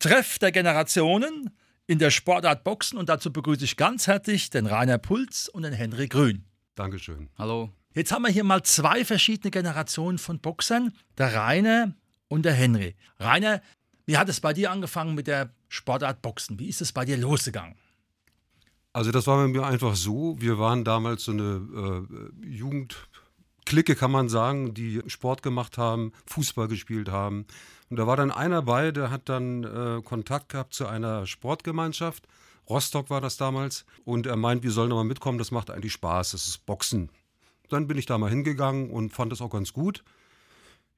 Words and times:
Treff 0.00 0.38
der 0.38 0.50
Generationen 0.50 1.50
in 1.86 1.98
der 1.98 2.10
Sportart 2.10 2.64
Boxen 2.64 2.98
und 2.98 3.10
dazu 3.10 3.30
begrüße 3.30 3.64
ich 3.64 3.76
ganz 3.76 4.06
herzlich 4.06 4.48
den 4.48 4.64
Rainer 4.64 4.96
Puls 4.96 5.46
und 5.50 5.62
den 5.62 5.74
Henry 5.74 6.08
Grün. 6.08 6.46
Dankeschön. 6.74 7.28
Hallo. 7.36 7.70
Jetzt 7.92 8.10
haben 8.10 8.22
wir 8.22 8.30
hier 8.30 8.44
mal 8.44 8.62
zwei 8.62 9.04
verschiedene 9.04 9.50
Generationen 9.50 10.16
von 10.16 10.40
Boxern, 10.40 10.94
der 11.18 11.34
Rainer 11.34 11.94
und 12.28 12.46
der 12.46 12.54
Henry. 12.54 12.96
Rainer, 13.18 13.60
wie 14.06 14.16
hat 14.16 14.30
es 14.30 14.40
bei 14.40 14.54
dir 14.54 14.70
angefangen 14.70 15.14
mit 15.14 15.26
der 15.26 15.52
Sportart 15.68 16.22
Boxen? 16.22 16.58
Wie 16.58 16.68
ist 16.68 16.80
es 16.80 16.92
bei 16.92 17.04
dir 17.04 17.18
losgegangen? 17.18 17.74
Also 18.94 19.12
das 19.12 19.26
war 19.26 19.36
bei 19.36 19.48
mir 19.48 19.66
einfach 19.66 19.96
so. 19.96 20.40
Wir 20.40 20.58
waren 20.58 20.82
damals 20.82 21.24
so 21.24 21.32
eine 21.32 22.06
äh, 22.42 22.46
Jugendklicke, 22.48 23.94
kann 23.96 24.12
man 24.12 24.30
sagen, 24.30 24.72
die 24.72 25.02
Sport 25.08 25.42
gemacht 25.42 25.76
haben, 25.76 26.12
Fußball 26.24 26.68
gespielt 26.68 27.10
haben. 27.10 27.44
Und 27.90 27.98
da 27.98 28.06
war 28.06 28.16
dann 28.16 28.30
einer 28.30 28.62
bei, 28.62 28.92
der 28.92 29.10
hat 29.10 29.28
dann 29.28 29.64
äh, 29.64 30.00
Kontakt 30.02 30.50
gehabt 30.50 30.74
zu 30.74 30.86
einer 30.86 31.26
Sportgemeinschaft. 31.26 32.26
Rostock 32.68 33.10
war 33.10 33.20
das 33.20 33.36
damals. 33.36 33.84
Und 34.04 34.26
er 34.26 34.36
meint, 34.36 34.62
wir 34.62 34.70
sollen 34.70 34.90
mal 34.90 35.04
mitkommen, 35.04 35.38
das 35.38 35.50
macht 35.50 35.70
eigentlich 35.70 35.92
Spaß, 35.92 36.30
das 36.30 36.46
ist 36.46 36.64
Boxen. 36.66 37.10
Dann 37.68 37.88
bin 37.88 37.98
ich 37.98 38.06
da 38.06 38.16
mal 38.16 38.30
hingegangen 38.30 38.90
und 38.90 39.12
fand 39.12 39.32
das 39.32 39.40
auch 39.40 39.50
ganz 39.50 39.72
gut. 39.72 40.04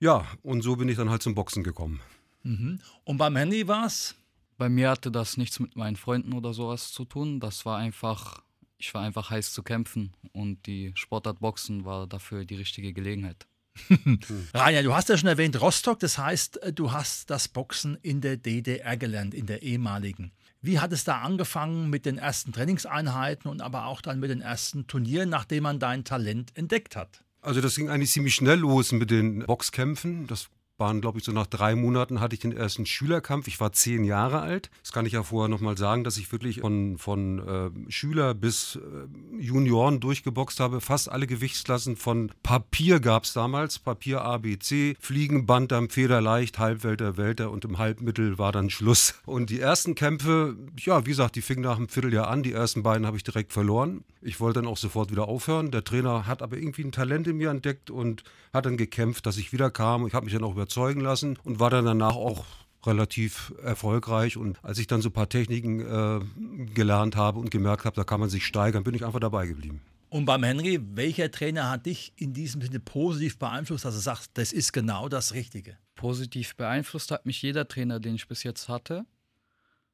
Ja, 0.00 0.26
und 0.42 0.62
so 0.62 0.76
bin 0.76 0.88
ich 0.88 0.96
dann 0.96 1.08
halt 1.08 1.22
zum 1.22 1.34
Boxen 1.34 1.62
gekommen. 1.64 2.00
Mhm. 2.42 2.80
Und 3.04 3.16
beim 3.16 3.36
Handy 3.36 3.66
war 3.68 3.86
es? 3.86 4.14
Bei 4.58 4.68
mir 4.68 4.90
hatte 4.90 5.10
das 5.10 5.38
nichts 5.38 5.60
mit 5.60 5.76
meinen 5.76 5.96
Freunden 5.96 6.34
oder 6.34 6.52
sowas 6.52 6.92
zu 6.92 7.06
tun. 7.06 7.40
Das 7.40 7.64
war 7.64 7.78
einfach, 7.78 8.42
ich 8.76 8.92
war 8.92 9.02
einfach 9.02 9.30
heiß 9.30 9.52
zu 9.54 9.62
kämpfen 9.62 10.12
und 10.32 10.66
die 10.66 10.92
Sportart 10.94 11.40
Boxen 11.40 11.86
war 11.86 12.06
dafür 12.06 12.44
die 12.44 12.56
richtige 12.56 12.92
Gelegenheit. 12.92 13.46
Rainer, 14.54 14.82
du 14.82 14.94
hast 14.94 15.08
ja 15.08 15.16
schon 15.16 15.28
erwähnt 15.28 15.60
Rostock, 15.60 15.98
das 16.00 16.18
heißt, 16.18 16.62
äh, 16.62 16.72
du 16.72 16.92
hast 16.92 17.30
das 17.30 17.48
Boxen 17.48 17.96
in 18.02 18.20
der 18.20 18.36
DDR 18.36 18.96
gelernt, 18.96 19.34
in 19.34 19.46
der 19.46 19.62
ehemaligen. 19.62 20.32
Wie 20.60 20.78
hat 20.78 20.92
es 20.92 21.04
da 21.04 21.18
angefangen 21.22 21.90
mit 21.90 22.06
den 22.06 22.18
ersten 22.18 22.52
Trainingseinheiten 22.52 23.50
und 23.50 23.60
aber 23.60 23.86
auch 23.86 24.00
dann 24.00 24.20
mit 24.20 24.30
den 24.30 24.42
ersten 24.42 24.86
Turnieren, 24.86 25.28
nachdem 25.28 25.64
man 25.64 25.78
dein 25.80 26.04
Talent 26.04 26.56
entdeckt 26.56 26.94
hat? 26.94 27.24
Also 27.40 27.60
das 27.60 27.74
ging 27.74 27.88
eigentlich 27.88 28.12
ziemlich 28.12 28.36
schnell 28.36 28.60
los 28.60 28.92
mit 28.92 29.10
den 29.10 29.40
Boxkämpfen. 29.40 30.28
Das 30.28 30.48
waren, 30.82 31.00
glaube 31.00 31.18
ich, 31.18 31.24
so 31.24 31.30
nach 31.30 31.46
drei 31.46 31.76
Monaten 31.76 32.18
hatte 32.20 32.34
ich 32.34 32.40
den 32.40 32.50
ersten 32.50 32.86
Schülerkampf. 32.86 33.46
Ich 33.46 33.60
war 33.60 33.70
zehn 33.72 34.02
Jahre 34.02 34.40
alt. 34.40 34.68
Das 34.82 34.90
kann 34.90 35.06
ich 35.06 35.12
ja 35.12 35.22
vorher 35.22 35.48
nochmal 35.48 35.78
sagen, 35.78 36.02
dass 36.02 36.16
ich 36.16 36.32
wirklich 36.32 36.58
von, 36.60 36.98
von 36.98 37.38
äh, 37.38 37.70
Schüler 37.90 38.34
bis 38.34 38.76
äh, 38.76 39.40
Junioren 39.40 40.00
durchgeboxt 40.00 40.58
habe. 40.58 40.80
Fast 40.80 41.08
alle 41.08 41.28
Gewichtsklassen 41.28 41.94
von 41.94 42.32
Papier 42.42 42.98
gab 42.98 43.22
es 43.22 43.32
damals. 43.32 43.78
Papier 43.78 44.22
ABC, 44.22 44.96
Fliegenband 44.98 45.72
am 45.72 45.88
Federleicht, 45.88 46.58
Halbwelter, 46.58 47.16
Welter 47.16 47.52
und 47.52 47.64
im 47.64 47.78
Halbmittel 47.78 48.38
war 48.38 48.50
dann 48.50 48.68
Schluss. 48.68 49.14
Und 49.24 49.50
die 49.50 49.60
ersten 49.60 49.94
Kämpfe, 49.94 50.56
ja, 50.80 51.06
wie 51.06 51.10
gesagt, 51.10 51.36
die 51.36 51.42
fingen 51.42 51.62
nach 51.62 51.76
einem 51.76 51.88
Vierteljahr 51.88 52.26
an. 52.26 52.42
Die 52.42 52.52
ersten 52.52 52.82
beiden 52.82 53.06
habe 53.06 53.16
ich 53.16 53.22
direkt 53.22 53.52
verloren. 53.52 54.02
Ich 54.20 54.40
wollte 54.40 54.60
dann 54.60 54.68
auch 54.68 54.76
sofort 54.76 55.12
wieder 55.12 55.28
aufhören. 55.28 55.70
Der 55.70 55.84
Trainer 55.84 56.26
hat 56.26 56.42
aber 56.42 56.56
irgendwie 56.56 56.82
ein 56.82 56.90
Talent 56.90 57.28
in 57.28 57.36
mir 57.36 57.50
entdeckt 57.50 57.88
und 57.88 58.24
hat 58.52 58.66
dann 58.66 58.76
gekämpft, 58.76 59.26
dass 59.26 59.36
ich 59.36 59.52
wieder 59.52 59.70
kam. 59.70 60.06
Ich 60.06 60.14
habe 60.14 60.24
mich 60.24 60.34
dann 60.34 60.44
auch 60.44 60.56
überzeugen 60.72 61.00
lassen 61.00 61.38
und 61.44 61.60
war 61.60 61.70
dann 61.70 61.84
danach 61.84 62.16
auch 62.16 62.44
relativ 62.84 63.52
erfolgreich. 63.62 64.36
Und 64.36 64.58
als 64.64 64.78
ich 64.78 64.86
dann 64.86 65.02
so 65.02 65.10
ein 65.10 65.12
paar 65.12 65.28
Techniken 65.28 65.80
äh, 65.80 66.64
gelernt 66.74 67.16
habe 67.16 67.38
und 67.38 67.50
gemerkt 67.50 67.84
habe, 67.84 67.94
da 67.94 68.04
kann 68.04 68.20
man 68.20 68.30
sich 68.30 68.46
steigern, 68.46 68.84
bin 68.84 68.94
ich 68.94 69.04
einfach 69.04 69.20
dabei 69.20 69.46
geblieben. 69.46 69.80
Und 70.08 70.26
beim 70.26 70.42
Henry, 70.42 70.78
welcher 70.94 71.30
Trainer 71.30 71.70
hat 71.70 71.86
dich 71.86 72.12
in 72.16 72.34
diesem 72.34 72.60
Sinne 72.60 72.80
positiv 72.80 73.38
beeinflusst, 73.38 73.84
dass 73.84 73.94
du 73.94 74.00
sagst, 74.00 74.30
das 74.34 74.52
ist 74.52 74.72
genau 74.72 75.08
das 75.08 75.32
Richtige? 75.32 75.78
Positiv 75.94 76.54
beeinflusst 76.56 77.10
hat 77.10 77.24
mich 77.24 77.40
jeder 77.40 77.66
Trainer, 77.66 77.98
den 77.98 78.16
ich 78.16 78.28
bis 78.28 78.42
jetzt 78.42 78.68
hatte. 78.68 79.06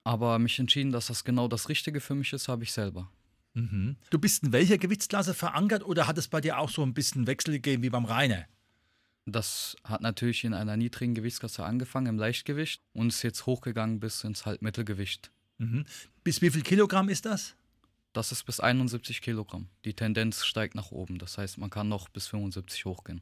Aber 0.02 0.38
mich 0.38 0.58
entschieden, 0.58 0.90
dass 0.90 1.06
das 1.06 1.22
genau 1.22 1.46
das 1.46 1.68
Richtige 1.68 2.00
für 2.00 2.14
mich 2.14 2.32
ist, 2.32 2.48
habe 2.48 2.64
ich 2.64 2.72
selber. 2.72 3.10
Mhm. 3.54 3.96
Du 4.10 4.18
bist 4.18 4.42
in 4.42 4.52
welcher 4.52 4.78
Gewichtsklasse 4.78 5.34
verankert 5.34 5.84
oder 5.84 6.08
hat 6.08 6.18
es 6.18 6.28
bei 6.28 6.40
dir 6.40 6.58
auch 6.58 6.70
so 6.70 6.82
ein 6.82 6.94
bisschen 6.94 7.26
Wechsel 7.26 7.52
gegeben 7.52 7.82
wie 7.82 7.90
beim 7.90 8.04
Rainer? 8.04 8.46
Das 9.32 9.76
hat 9.84 10.00
natürlich 10.00 10.44
in 10.44 10.54
einer 10.54 10.76
niedrigen 10.76 11.14
Gewichtsklasse 11.14 11.64
angefangen, 11.64 12.06
im 12.06 12.18
Leichtgewicht, 12.18 12.80
und 12.94 13.08
ist 13.08 13.22
jetzt 13.22 13.46
hochgegangen 13.46 14.00
bis 14.00 14.24
ins 14.24 14.46
Halbmittelgewicht. 14.46 15.30
Mhm. 15.58 15.84
Bis 16.24 16.40
wie 16.40 16.50
viel 16.50 16.62
Kilogramm 16.62 17.08
ist 17.08 17.26
das? 17.26 17.54
Das 18.12 18.32
ist 18.32 18.44
bis 18.44 18.58
71 18.58 19.20
Kilogramm. 19.20 19.68
Die 19.84 19.94
Tendenz 19.94 20.44
steigt 20.44 20.74
nach 20.74 20.90
oben. 20.90 21.18
Das 21.18 21.36
heißt, 21.36 21.58
man 21.58 21.70
kann 21.70 21.88
noch 21.88 22.08
bis 22.08 22.26
75 22.28 22.84
hochgehen. 22.86 23.20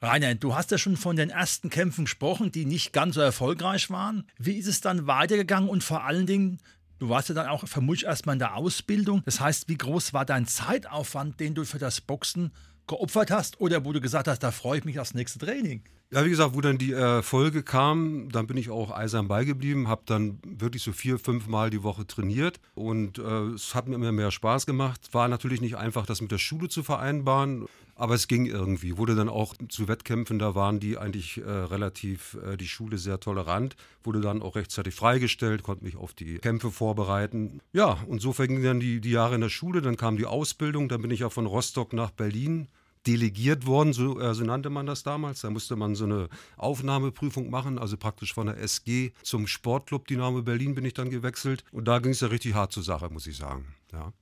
Rainer, 0.00 0.34
du 0.34 0.54
hast 0.54 0.70
ja 0.70 0.78
schon 0.78 0.96
von 0.96 1.16
den 1.16 1.30
ersten 1.30 1.70
Kämpfen 1.70 2.04
gesprochen, 2.04 2.52
die 2.52 2.64
nicht 2.64 2.92
ganz 2.92 3.14
so 3.14 3.20
erfolgreich 3.20 3.90
waren. 3.90 4.28
Wie 4.38 4.56
ist 4.56 4.66
es 4.66 4.80
dann 4.80 5.06
weitergegangen 5.06 5.68
und 5.68 5.82
vor 5.82 6.04
allen 6.04 6.26
Dingen, 6.26 6.60
Du 6.98 7.08
warst 7.08 7.28
ja 7.28 7.34
dann 7.34 7.48
auch 7.48 7.66
vermutlich 7.66 8.06
erstmal 8.06 8.34
in 8.34 8.38
der 8.38 8.56
Ausbildung. 8.56 9.22
Das 9.24 9.40
heißt, 9.40 9.68
wie 9.68 9.76
groß 9.76 10.14
war 10.14 10.24
dein 10.24 10.46
Zeitaufwand, 10.46 11.40
den 11.40 11.54
du 11.54 11.64
für 11.64 11.78
das 11.78 12.00
Boxen 12.00 12.52
geopfert 12.86 13.30
hast 13.30 13.60
oder 13.60 13.84
wo 13.84 13.92
du 13.92 14.00
gesagt 14.00 14.28
hast, 14.28 14.42
da 14.42 14.50
freue 14.50 14.78
ich 14.78 14.84
mich 14.84 15.00
aufs 15.00 15.14
nächste 15.14 15.38
Training? 15.38 15.82
Ja, 16.10 16.24
wie 16.24 16.30
gesagt, 16.30 16.54
wo 16.54 16.60
dann 16.60 16.78
die 16.78 16.92
Erfolge 16.92 17.62
kamen, 17.62 18.28
dann 18.28 18.46
bin 18.46 18.56
ich 18.56 18.70
auch 18.70 18.92
eisern 18.92 19.26
beigeblieben, 19.26 19.88
habe 19.88 20.02
dann 20.06 20.38
wirklich 20.46 20.82
so 20.82 20.92
vier, 20.92 21.18
fünf 21.18 21.48
Mal 21.48 21.70
die 21.70 21.82
Woche 21.82 22.06
trainiert 22.06 22.60
und 22.74 23.18
äh, 23.18 23.22
es 23.54 23.74
hat 23.74 23.88
mir 23.88 23.96
immer 23.96 24.12
mehr 24.12 24.30
Spaß 24.30 24.64
gemacht. 24.66 25.08
War 25.12 25.26
natürlich 25.26 25.60
nicht 25.60 25.76
einfach, 25.76 26.06
das 26.06 26.20
mit 26.20 26.30
der 26.30 26.38
Schule 26.38 26.68
zu 26.68 26.82
vereinbaren. 26.84 27.66
Aber 28.04 28.16
es 28.16 28.28
ging 28.28 28.44
irgendwie. 28.44 28.98
Wurde 28.98 29.14
dann 29.14 29.30
auch 29.30 29.54
zu 29.70 29.88
Wettkämpfen, 29.88 30.38
da 30.38 30.54
waren 30.54 30.78
die 30.78 30.98
eigentlich 30.98 31.38
äh, 31.38 31.50
relativ, 31.50 32.36
äh, 32.44 32.58
die 32.58 32.68
Schule 32.68 32.98
sehr 32.98 33.18
tolerant. 33.18 33.76
Wurde 34.02 34.20
dann 34.20 34.42
auch 34.42 34.56
rechtzeitig 34.56 34.94
freigestellt, 34.94 35.62
konnte 35.62 35.86
mich 35.86 35.96
auf 35.96 36.12
die 36.12 36.36
Kämpfe 36.36 36.70
vorbereiten. 36.70 37.62
Ja, 37.72 37.96
und 38.06 38.20
so 38.20 38.34
vergingen 38.34 38.62
dann 38.62 38.78
die, 38.78 39.00
die 39.00 39.10
Jahre 39.10 39.36
in 39.36 39.40
der 39.40 39.48
Schule. 39.48 39.80
Dann 39.80 39.96
kam 39.96 40.18
die 40.18 40.26
Ausbildung. 40.26 40.90
Dann 40.90 41.00
bin 41.00 41.10
ich 41.10 41.20
ja 41.20 41.30
von 41.30 41.46
Rostock 41.46 41.94
nach 41.94 42.10
Berlin 42.10 42.68
delegiert 43.06 43.64
worden, 43.64 43.94
so, 43.94 44.20
äh, 44.20 44.34
so, 44.34 44.44
nannte 44.44 44.68
man 44.68 44.84
das 44.84 45.02
damals. 45.02 45.40
Da 45.40 45.48
musste 45.48 45.74
man 45.74 45.94
so 45.94 46.04
eine 46.04 46.28
Aufnahmeprüfung 46.58 47.48
machen, 47.48 47.78
also 47.78 47.96
praktisch 47.96 48.34
von 48.34 48.48
der 48.48 48.58
SG 48.58 49.12
zum 49.22 49.46
Sportclub 49.46 50.06
Dynamo 50.06 50.42
Berlin 50.42 50.74
bin 50.74 50.84
ich 50.84 50.92
dann 50.92 51.08
gewechselt. 51.08 51.64
Und 51.72 51.88
da 51.88 52.00
ging 52.00 52.12
es 52.12 52.20
ja 52.20 52.28
richtig 52.28 52.52
hart 52.52 52.70
zur 52.70 52.82
Sache, 52.82 53.08
muss 53.08 53.26
ich 53.26 53.38
sagen. 53.38 53.64
Ja. 53.94 54.12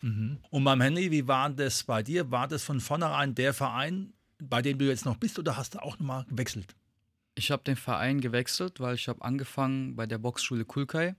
Mhm. 0.00 0.38
Und 0.50 0.64
beim 0.64 0.80
Henry, 0.80 1.10
wie 1.10 1.26
war 1.26 1.50
das 1.50 1.84
bei 1.84 2.02
dir? 2.02 2.30
War 2.30 2.48
das 2.48 2.64
von 2.64 2.80
vornherein 2.80 3.34
der 3.34 3.54
Verein, 3.54 4.12
bei 4.38 4.62
dem 4.62 4.78
du 4.78 4.86
jetzt 4.86 5.04
noch 5.04 5.16
bist, 5.16 5.38
oder 5.38 5.56
hast 5.56 5.74
du 5.74 5.82
auch 5.82 5.98
nochmal 5.98 6.24
gewechselt? 6.28 6.74
Ich 7.34 7.50
habe 7.50 7.62
den 7.62 7.76
Verein 7.76 8.20
gewechselt, 8.20 8.80
weil 8.80 8.94
ich 8.94 9.08
habe 9.08 9.22
angefangen 9.22 9.96
bei 9.96 10.06
der 10.06 10.18
Boxschule 10.18 10.64
Kulkai. 10.64 11.14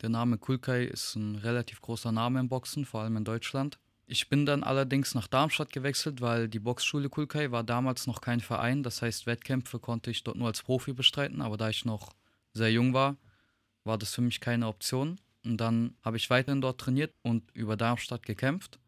Der 0.00 0.08
Name 0.08 0.38
Kulkai 0.38 0.84
ist 0.84 1.16
ein 1.16 1.36
relativ 1.36 1.80
großer 1.80 2.12
Name 2.12 2.40
im 2.40 2.48
Boxen, 2.48 2.84
vor 2.84 3.02
allem 3.02 3.16
in 3.16 3.24
Deutschland. 3.24 3.78
Ich 4.06 4.30
bin 4.30 4.46
dann 4.46 4.62
allerdings 4.62 5.14
nach 5.14 5.26
Darmstadt 5.26 5.70
gewechselt, 5.70 6.22
weil 6.22 6.48
die 6.48 6.60
Boxschule 6.60 7.10
Kulkai 7.10 7.50
war 7.50 7.64
damals 7.64 8.06
noch 8.06 8.22
kein 8.22 8.40
Verein. 8.40 8.82
Das 8.82 9.02
heißt, 9.02 9.26
Wettkämpfe 9.26 9.78
konnte 9.78 10.10
ich 10.10 10.24
dort 10.24 10.38
nur 10.38 10.46
als 10.46 10.62
Profi 10.62 10.94
bestreiten, 10.94 11.42
aber 11.42 11.58
da 11.58 11.68
ich 11.68 11.84
noch 11.84 12.14
sehr 12.54 12.72
jung 12.72 12.94
war, 12.94 13.16
war 13.84 13.98
das 13.98 14.14
für 14.14 14.22
mich 14.22 14.40
keine 14.40 14.66
Option. 14.66 15.20
Und 15.44 15.58
dann 15.58 15.94
habe 16.02 16.16
ich 16.16 16.30
weiterhin 16.30 16.60
dort 16.60 16.80
trainiert 16.80 17.12
und 17.22 17.50
über 17.54 17.76
Darmstadt 17.76 18.24
gekämpft. 18.24 18.78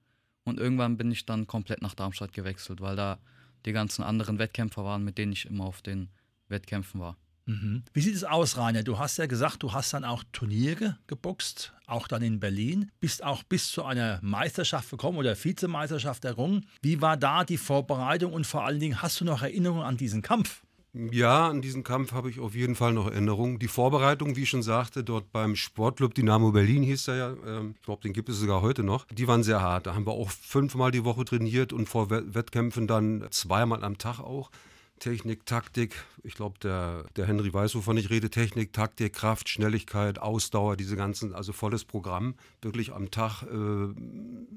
Und 0.45 0.59
irgendwann 0.59 0.97
bin 0.97 1.11
ich 1.11 1.27
dann 1.27 1.47
komplett 1.47 1.83
nach 1.83 1.95
Darmstadt 1.95 2.33
gewechselt, 2.33 2.81
weil 2.81 2.97
da 2.97 3.19
die 3.67 3.73
ganzen 3.73 4.03
anderen 4.03 4.39
Wettkämpfer 4.39 4.85
waren, 4.85 5.05
mit 5.05 5.19
denen 5.19 5.33
ich 5.33 5.47
immer 5.47 5.65
auf 5.65 5.83
den 5.83 6.09
Wettkämpfen 6.49 7.01
war. 7.01 7.17
Mhm. 7.47 7.83
Wie 7.93 8.01
sieht 8.01 8.15
es 8.15 8.25
aus, 8.25 8.57
Rainer? 8.57 8.83
Du 8.83 8.99
hast 8.99 9.17
ja 9.17 9.27
gesagt, 9.27 9.63
du 9.63 9.73
hast 9.73 9.93
dann 9.93 10.05
auch 10.05 10.23
Turniere 10.33 10.99
geboxt, 11.07 11.73
auch 11.87 12.07
dann 12.07 12.23
in 12.23 12.39
Berlin, 12.39 12.91
bist 13.01 13.25
auch 13.25 13.43
bis 13.43 13.71
zu 13.71 13.85
einer 13.85 14.19
Meisterschaft 14.23 14.91
gekommen 14.91 15.19
oder 15.19 15.37
Vizemeisterschaft 15.37 16.25
errungen. 16.25 16.67
Wie 16.83 17.01
war 17.01 17.17
da 17.17 17.45
die 17.45 17.57
Vorbereitung 17.57 18.33
und 18.33 18.47
vor 18.47 18.65
allen 18.65 18.81
Dingen 18.81 19.03
hast 19.03 19.21
du 19.21 19.25
noch 19.25 19.43
Erinnerungen 19.43 19.83
an 19.83 19.97
diesen 19.97 20.23
Kampf? 20.23 20.63
Ja, 20.93 21.49
an 21.49 21.63
diesen 21.63 21.85
Kampf 21.85 22.13
habe 22.13 22.31
ich 22.31 22.41
auf 22.41 22.57
jeden 22.57 22.75
Fall 22.75 22.93
noch 22.93 23.07
Erinnerungen. 23.07 23.61
Die 23.61 23.69
Vorbereitung, 23.69 24.35
wie 24.35 24.43
ich 24.43 24.49
schon 24.49 24.65
sagte, 24.65 25.05
dort 25.05 25.31
beim 25.31 25.55
Sportclub 25.55 26.15
Dynamo 26.15 26.51
Berlin 26.51 26.83
hieß 26.83 27.09
er 27.09 27.17
ja, 27.17 27.37
ähm, 27.47 27.75
ich 27.77 27.83
glaube, 27.83 28.03
den 28.03 28.13
gibt 28.13 28.29
es 28.29 28.41
sogar 28.41 28.61
heute 28.61 28.83
noch, 28.83 29.07
die 29.07 29.29
waren 29.29 29.45
sehr 29.45 29.61
hart. 29.61 29.87
Da 29.87 29.95
haben 29.95 30.05
wir 30.05 30.13
auch 30.13 30.31
fünfmal 30.31 30.91
die 30.91 31.05
Woche 31.05 31.25
trainiert 31.25 31.73
und 31.73 31.89
vor 31.89 32.11
Wettkämpfen 32.11 32.89
dann 32.89 33.25
zweimal 33.31 33.85
am 33.85 33.99
Tag 33.99 34.19
auch. 34.19 34.51
Technik, 35.01 35.47
Taktik. 35.47 36.05
Ich 36.23 36.35
glaube, 36.35 36.59
der, 36.59 37.05
der 37.17 37.27
Henry 37.27 37.53
weiß, 37.53 37.75
wovon 37.75 37.97
ich 37.97 38.11
rede. 38.11 38.29
Technik, 38.29 38.75
Taktik, 38.75 39.15
Kraft, 39.15 39.49
Schnelligkeit, 39.49 40.19
Ausdauer, 40.19 40.77
diese 40.77 40.95
ganzen, 40.95 41.35
also 41.35 41.53
volles 41.53 41.85
Programm. 41.85 42.35
Wirklich 42.61 42.93
am 42.93 43.11
Tag 43.11 43.43
äh, 43.43 43.47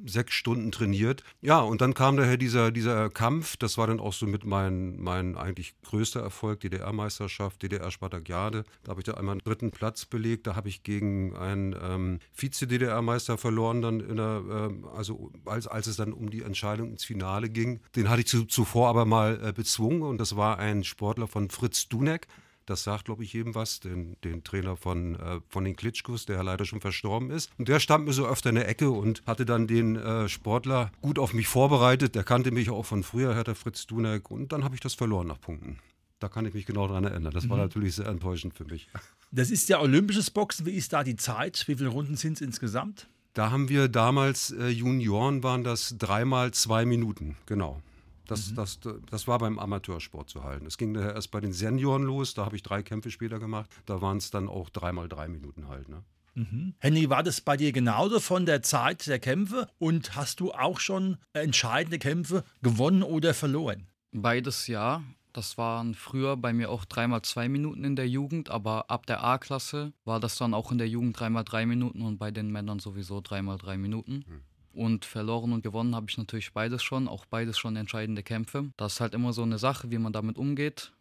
sechs 0.06 0.34
Stunden 0.34 0.72
trainiert. 0.72 1.24
Ja, 1.42 1.62
und 1.62 1.80
dann 1.80 1.94
kam 1.94 2.18
daher 2.18 2.36
dieser, 2.36 2.72
dieser 2.72 3.10
Kampf. 3.10 3.56
Das 3.56 3.78
war 3.78 3.88
dann 3.88 4.02
auch 4.02 4.12
so 4.12 4.28
mit 4.28 4.46
mein, 4.46 5.02
mein 5.02 5.38
eigentlich 5.38 5.74
größter 5.84 6.22
Erfolg, 6.22 6.60
DDR-Meisterschaft, 6.60 7.64
DDR-Spartakiade. 7.64 8.66
Da 8.84 8.90
habe 8.90 9.00
ich 9.00 9.06
da 9.06 9.14
einmal 9.14 9.34
einen 9.34 9.44
dritten 9.44 9.72
Platz 9.72 10.06
belegt. 10.06 10.46
Da 10.46 10.58
habe 10.58 10.68
ich 10.68 10.84
gegen 10.84 11.36
einen 11.38 11.74
ähm, 11.82 12.20
Vize-DDR-Meister 12.34 13.38
verloren, 13.38 13.82
dann 13.82 14.02
in 14.02 14.18
der, 14.18 14.44
äh, 14.50 14.98
also 14.98 15.32
als, 15.46 15.68
als 15.68 15.88
es 15.88 15.96
dann 15.96 16.12
um 16.12 16.30
die 16.30 16.42
Entscheidung 16.42 16.92
ins 16.92 17.06
Finale 17.06 17.50
ging. 17.50 17.80
Den 17.96 18.10
hatte 18.10 18.22
ich 18.22 18.28
zu, 18.28 18.44
zuvor 18.44 18.90
aber 18.90 19.06
mal 19.06 19.40
äh, 19.42 19.54
bezwungen 19.54 20.02
und 20.02 20.18
das 20.18 20.33
war 20.36 20.60
ein 20.60 20.84
Sportler 20.84 21.28
von 21.28 21.50
Fritz 21.50 21.88
Dunek. 21.88 22.28
Das 22.66 22.84
sagt, 22.84 23.06
glaube 23.06 23.24
ich, 23.24 23.34
jedem 23.34 23.56
was, 23.56 23.82
den, 23.82 24.16
den 24.24 24.44
Trainer 24.44 24.78
von, 24.78 25.16
äh, 25.16 25.42
von 25.50 25.66
den 25.66 25.76
Klitschkos, 25.76 26.26
der 26.26 26.42
leider 26.44 26.64
schon 26.66 26.80
verstorben 26.80 27.30
ist. 27.30 27.52
Und 27.58 27.68
der 27.68 27.80
stand 27.80 28.06
mir 28.06 28.14
so 28.14 28.26
öfter 28.26 28.50
in 28.50 28.56
der 28.56 28.70
Ecke 28.70 28.90
und 28.90 29.22
hatte 29.26 29.46
dann 29.46 29.68
den 29.68 29.98
äh, 29.98 30.30
Sportler 30.30 30.92
gut 31.02 31.20
auf 31.20 31.34
mich 31.34 31.48
vorbereitet. 31.48 32.16
Der 32.16 32.24
kannte 32.24 32.52
mich 32.52 32.70
auch 32.70 32.86
von 32.86 33.04
früher, 33.04 33.36
Herr 33.36 33.56
Fritz 33.56 33.86
Dunek. 33.86 34.32
Und 34.32 34.54
dann 34.54 34.64
habe 34.64 34.76
ich 34.76 34.82
das 34.82 34.94
verloren 34.94 35.28
nach 35.28 35.42
Punkten. 35.42 35.80
Da 36.20 36.30
kann 36.30 36.46
ich 36.46 36.54
mich 36.54 36.66
genau 36.66 36.88
daran 36.88 37.04
erinnern. 37.04 37.34
Das 37.34 37.50
war 37.50 37.58
mhm. 37.58 37.64
natürlich 37.64 37.96
sehr 37.96 38.08
enttäuschend 38.08 38.56
für 38.56 38.64
mich. 38.64 38.88
Das 39.32 39.52
ist 39.52 39.68
ja 39.68 39.82
olympisches 39.82 40.32
Boxen. 40.32 40.66
Wie 40.66 40.72
ist 40.72 40.94
da 40.94 41.04
die 41.04 41.18
Zeit? 41.18 41.66
Wie 41.68 41.76
viele 41.76 41.90
Runden 41.90 42.16
sind 42.16 42.34
es 42.34 42.42
insgesamt? 42.42 43.08
Da 43.34 43.52
haben 43.52 43.68
wir 43.68 43.88
damals, 43.88 44.52
äh, 44.52 44.68
Junioren 44.68 45.44
waren 45.44 45.64
das 45.64 45.96
dreimal 45.98 46.52
zwei 46.52 46.86
Minuten, 46.86 47.36
genau. 47.46 47.82
Das, 48.28 48.52
mhm. 48.52 48.56
das, 48.56 48.80
das 49.10 49.28
war 49.28 49.40
beim 49.40 49.60
Amateursport 49.60 50.30
zu 50.30 50.44
halten. 50.44 50.66
Es 50.66 50.78
ging 50.78 50.94
daher 50.94 51.14
erst 51.14 51.32
bei 51.32 51.42
den 51.42 51.54
Senioren 51.54 52.04
los, 52.04 52.34
da 52.34 52.46
habe 52.46 52.56
ich 52.56 52.64
drei 52.64 52.84
Kämpfe 52.84 53.12
später 53.12 53.40
gemacht. 53.40 53.70
Da 53.86 54.02
waren 54.02 54.18
es 54.18 54.32
dann 54.32 54.48
auch 54.48 54.70
dreimal 54.70 55.10
drei 55.10 55.28
Minuten 55.28 55.68
halt. 55.68 55.90
Ne? 55.90 56.04
Mhm. 56.36 56.74
Henny, 56.80 57.10
war 57.10 57.24
das 57.24 57.42
bei 57.42 57.58
dir 57.58 57.72
genauso 57.72 58.20
von 58.20 58.46
der 58.46 58.64
Zeit 58.64 59.06
der 59.08 59.20
Kämpfe 59.20 59.68
und 59.78 60.16
hast 60.16 60.40
du 60.40 60.52
auch 60.52 60.80
schon 60.80 61.18
entscheidende 61.34 62.00
Kämpfe 62.00 62.44
gewonnen 62.62 63.04
oder 63.04 63.34
verloren? 63.34 63.88
Beides 64.12 64.68
ja. 64.68 65.04
Das 65.34 65.58
waren 65.58 65.96
früher 65.96 66.38
bei 66.38 66.54
mir 66.54 66.70
auch 66.70 66.86
dreimal 66.86 67.24
zwei 67.24 67.50
Minuten 67.50 67.84
in 67.84 67.96
der 67.96 68.08
Jugend, 68.08 68.52
aber 68.52 68.92
ab 68.92 69.08
der 69.08 69.24
A-Klasse 69.24 69.92
war 70.06 70.20
das 70.20 70.38
dann 70.38 70.54
auch 70.54 70.72
in 70.72 70.78
der 70.78 70.88
Jugend 70.88 71.20
dreimal 71.20 71.44
drei 71.44 71.66
Minuten 71.66 72.04
und 72.04 72.20
bei 72.20 72.30
den 72.30 72.52
Männern 72.52 72.78
sowieso 72.78 73.20
dreimal 73.20 73.58
drei 73.58 73.78
Minuten. 73.78 74.24
Mhm. 74.28 74.42
Und 74.74 75.06
verloren 75.06 75.54
und 75.54 75.64
gewonnen 75.64 75.96
habe 75.96 76.08
ich 76.10 76.18
natürlich 76.18 76.52
beides 76.52 76.84
schon, 76.84 77.08
auch 77.08 77.26
beides 77.26 77.58
schon 77.58 77.76
entscheidende 77.76 78.24
Kämpfe. 78.24 78.72
Das 78.76 78.94
ist 78.94 79.00
halt 79.00 79.14
immer 79.14 79.32
so 79.32 79.44
eine 79.44 79.60
Sache, 79.60 79.92
wie 79.92 80.00
man 80.00 80.14
damit 80.14 80.38
umgeht. 80.38 80.92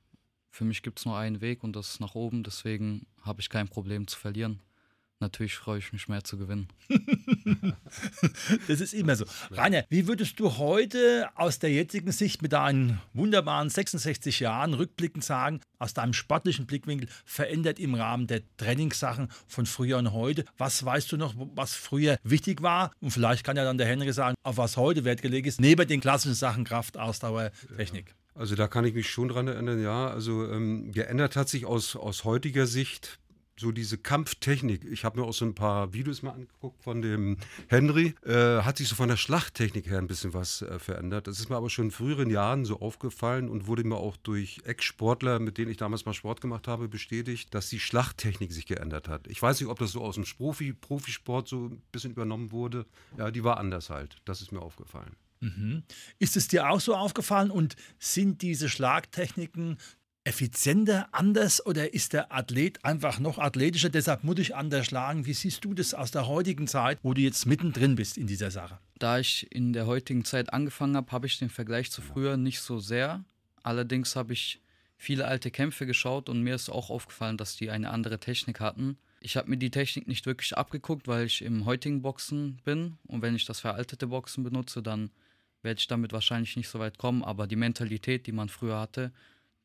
Für 0.51 0.65
mich 0.65 0.83
gibt 0.83 0.99
es 0.99 1.07
nur 1.07 1.17
einen 1.17 1.41
Weg 1.41 1.65
und 1.65 1.75
das 1.75 1.95
ist 1.95 2.01
nach 2.01 2.15
oben, 2.15 2.43
deswegen 2.43 3.07
habe 3.23 3.41
ich 3.41 3.49
kein 3.49 3.69
Problem 3.69 4.07
zu 4.07 4.19
verlieren 4.19 4.61
natürlich 5.23 5.55
freue 5.55 5.79
ich 5.79 5.93
mich 5.93 6.09
mehr 6.09 6.23
zu 6.23 6.37
gewinnen. 6.37 6.69
das 8.69 8.81
ist 8.81 8.93
immer 8.93 9.17
so. 9.17 9.25
Rainer, 9.51 9.85
wie 9.89 10.07
würdest 10.07 10.39
du 10.39 10.59
heute 10.59 11.31
aus 11.35 11.59
der 11.59 11.71
jetzigen 11.71 12.13
Sicht 12.13 12.43
mit 12.43 12.53
deinen 12.53 13.01
wunderbaren 13.15 13.71
66 13.71 14.41
Jahren 14.41 14.75
rückblickend 14.75 15.25
sagen, 15.25 15.61
aus 15.79 15.95
deinem 15.95 16.13
sportlichen 16.13 16.67
Blickwinkel 16.67 17.09
verändert 17.25 17.79
im 17.79 17.95
Rahmen 17.95 18.27
der 18.27 18.43
Trainingssachen 18.59 19.29
von 19.47 19.65
früher 19.65 19.97
und 19.97 20.13
heute? 20.13 20.45
Was 20.59 20.85
weißt 20.85 21.11
du 21.13 21.17
noch, 21.17 21.35
was 21.55 21.75
früher 21.75 22.19
wichtig 22.23 22.61
war? 22.61 22.93
Und 23.01 23.13
vielleicht 23.13 23.45
kann 23.45 23.57
ja 23.57 23.65
dann 23.65 23.79
der 23.79 23.87
Henry 23.87 24.13
sagen, 24.13 24.35
auf 24.43 24.59
was 24.59 24.77
heute 24.77 25.05
Wert 25.05 25.23
gelegt 25.23 25.47
ist, 25.47 25.61
neben 25.61 25.89
den 25.89 26.01
klassischen 26.01 26.35
Sachen 26.35 26.65
Kraft, 26.65 26.99
Ausdauer, 26.99 27.51
Technik. 27.77 28.15
Also 28.35 28.55
da 28.55 28.67
kann 28.67 28.85
ich 28.85 28.95
mich 28.95 29.11
schon 29.11 29.29
dran 29.29 29.47
erinnern, 29.47 29.83
ja. 29.83 30.09
Also 30.09 30.51
ähm, 30.51 30.91
geändert 30.93 31.37
hat 31.37 31.49
sich 31.49 31.67
aus, 31.67 31.97
aus 31.97 32.25
heutiger 32.25 32.67
Sicht 32.67 33.19
so 33.63 33.73
diese 33.73 33.97
Kampftechnik, 33.97 34.85
ich 34.85 35.05
habe 35.05 35.21
mir 35.21 35.27
auch 35.27 35.33
so 35.33 35.45
ein 35.45 35.55
paar 35.55 35.95
Videos 35.95 36.23
mal 36.23 36.33
angeguckt 36.33 36.83
von 36.83 37.01
dem 37.01 37.39
Henry, 37.69 38.15
äh, 38.27 38.63
hat 38.63 38.77
sich 38.77 38.89
so 38.89 38.97
von 38.97 39.09
der 39.09 39.17
Schlachttechnik 39.17 39.87
her 39.87 39.99
ein 39.99 40.09
bisschen 40.09 40.35
was 40.35 40.63
äh, 40.63 40.79
verändert. 40.79 41.29
Das 41.29 41.39
ist 41.39 41.49
mir 41.49 41.57
aber 41.57 41.71
schon 41.71 41.87
in 41.87 41.91
früheren 41.93 42.29
Jahren 42.29 42.65
so 42.65 42.81
aufgefallen 42.81 43.49
und 43.49 43.67
wurde 43.67 43.85
mir 43.85 43.97
auch 43.97 44.17
durch 44.17 44.61
Ex-Sportler, 44.65 45.39
mit 45.39 45.59
denen 45.59 45.71
ich 45.71 45.77
damals 45.77 46.05
mal 46.05 46.13
Sport 46.13 46.41
gemacht 46.41 46.69
habe, 46.69 46.89
bestätigt, 46.89 47.55
dass 47.55 47.69
die 47.69 47.81
Schlachttechnik 47.81 48.53
sich 48.53 48.67
geändert 48.67 49.09
hat. 49.09 49.29
Ich 49.29 49.41
weiß 49.41 49.61
nicht, 49.61 49.71
ob 49.71 49.79
das 49.79 49.93
so 49.93 50.03
aus 50.03 50.17
dem 50.17 50.25
Profi 50.25 50.73
Profisport 50.73 51.49
so 51.49 51.69
ein 51.69 51.83
bisschen 51.93 52.11
übernommen 52.11 52.51
wurde. 52.51 52.85
Ja, 53.17 53.31
die 53.31 53.45
war 53.45 53.59
anders 53.59 53.91
halt. 53.91 54.17
Das 54.25 54.43
ist 54.43 54.51
mir 54.51 54.61
aufgefallen. 54.61 55.17
Mhm. 55.41 55.83
Ist 56.19 56.37
es 56.37 56.49
dir 56.49 56.69
auch 56.69 56.81
so 56.81 56.95
aufgefallen 56.95 57.51
und 57.51 57.77
sind 57.99 58.43
diese 58.43 58.69
Schlagtechniken 58.69 59.79
effizienter, 60.25 61.09
anders 61.13 61.65
oder 61.67 61.95
ist 61.95 62.13
der 62.13 62.33
Athlet 62.33 62.85
einfach 62.85 63.19
noch 63.19 63.39
athletischer, 63.39 63.91
deshalb 63.91 64.23
muss 64.23 64.39
ich 64.39 64.55
anders 64.55 64.87
schlagen? 64.87 65.27
Wie 65.27 65.35
siehst 65.35 65.65
du 65.65 65.75
das 65.75 65.95
aus 65.95 66.11
der 66.11 66.29
heutigen 66.29 66.67
Zeit, 66.67 66.99
wo 67.03 67.13
du 67.13 67.21
jetzt 67.21 67.47
mittendrin 67.47 67.97
bist 67.97 68.17
in 68.17 68.27
dieser 68.27 68.51
Sache? 68.51 68.79
Da 68.99 69.19
ich 69.19 69.51
in 69.51 69.73
der 69.73 69.87
heutigen 69.87 70.25
Zeit 70.25 70.53
angefangen 70.53 70.97
habe, 70.97 71.11
habe 71.11 71.27
ich 71.27 71.39
den 71.39 71.51
Vergleich 71.51 71.91
zu 71.91 72.03
früher 72.03 72.37
nicht 72.37 72.61
so 72.61 72.79
sehr. 72.79 73.25
Allerdings 73.65 74.15
habe 74.15 74.33
ich 74.33 74.61
viele 74.97 75.27
alte 75.27 75.51
Kämpfe 75.51 75.87
geschaut 75.87 76.29
und 76.29 76.43
mir 76.43 76.55
ist 76.55 76.71
auch 76.71 76.91
aufgefallen, 76.91 77.37
dass 77.37 77.57
die 77.57 77.71
eine 77.71 77.91
andere 77.91 78.21
Technik 78.21 78.61
hatten. 78.61 78.99
Ich 79.21 79.37
habe 79.37 79.51
mir 79.51 79.57
die 79.57 79.71
Technik 79.71 80.07
nicht 80.07 80.27
wirklich 80.27 80.57
abgeguckt, 80.57 81.09
weil 81.09 81.27
ich 81.27 81.43
im 81.43 81.65
heutigen 81.65 82.03
Boxen 82.03 82.61
bin 82.65 82.99
und 83.09 83.23
wenn 83.23 83.35
ich 83.35 83.45
das 83.45 83.61
veraltete 83.61 84.07
Boxen 84.07 84.45
benutze, 84.45 84.83
dann 84.83 85.11
werde 85.63 85.79
ich 85.79 85.87
damit 85.89 86.13
wahrscheinlich 86.13 86.57
nicht 86.57 86.69
so 86.69 86.79
weit 86.79 86.99
kommen, 86.99 87.23
aber 87.25 87.47
die 87.47 87.57
Mentalität, 87.57 88.27
die 88.27 88.33
man 88.33 88.49
früher 88.49 88.79
hatte, 88.79 89.13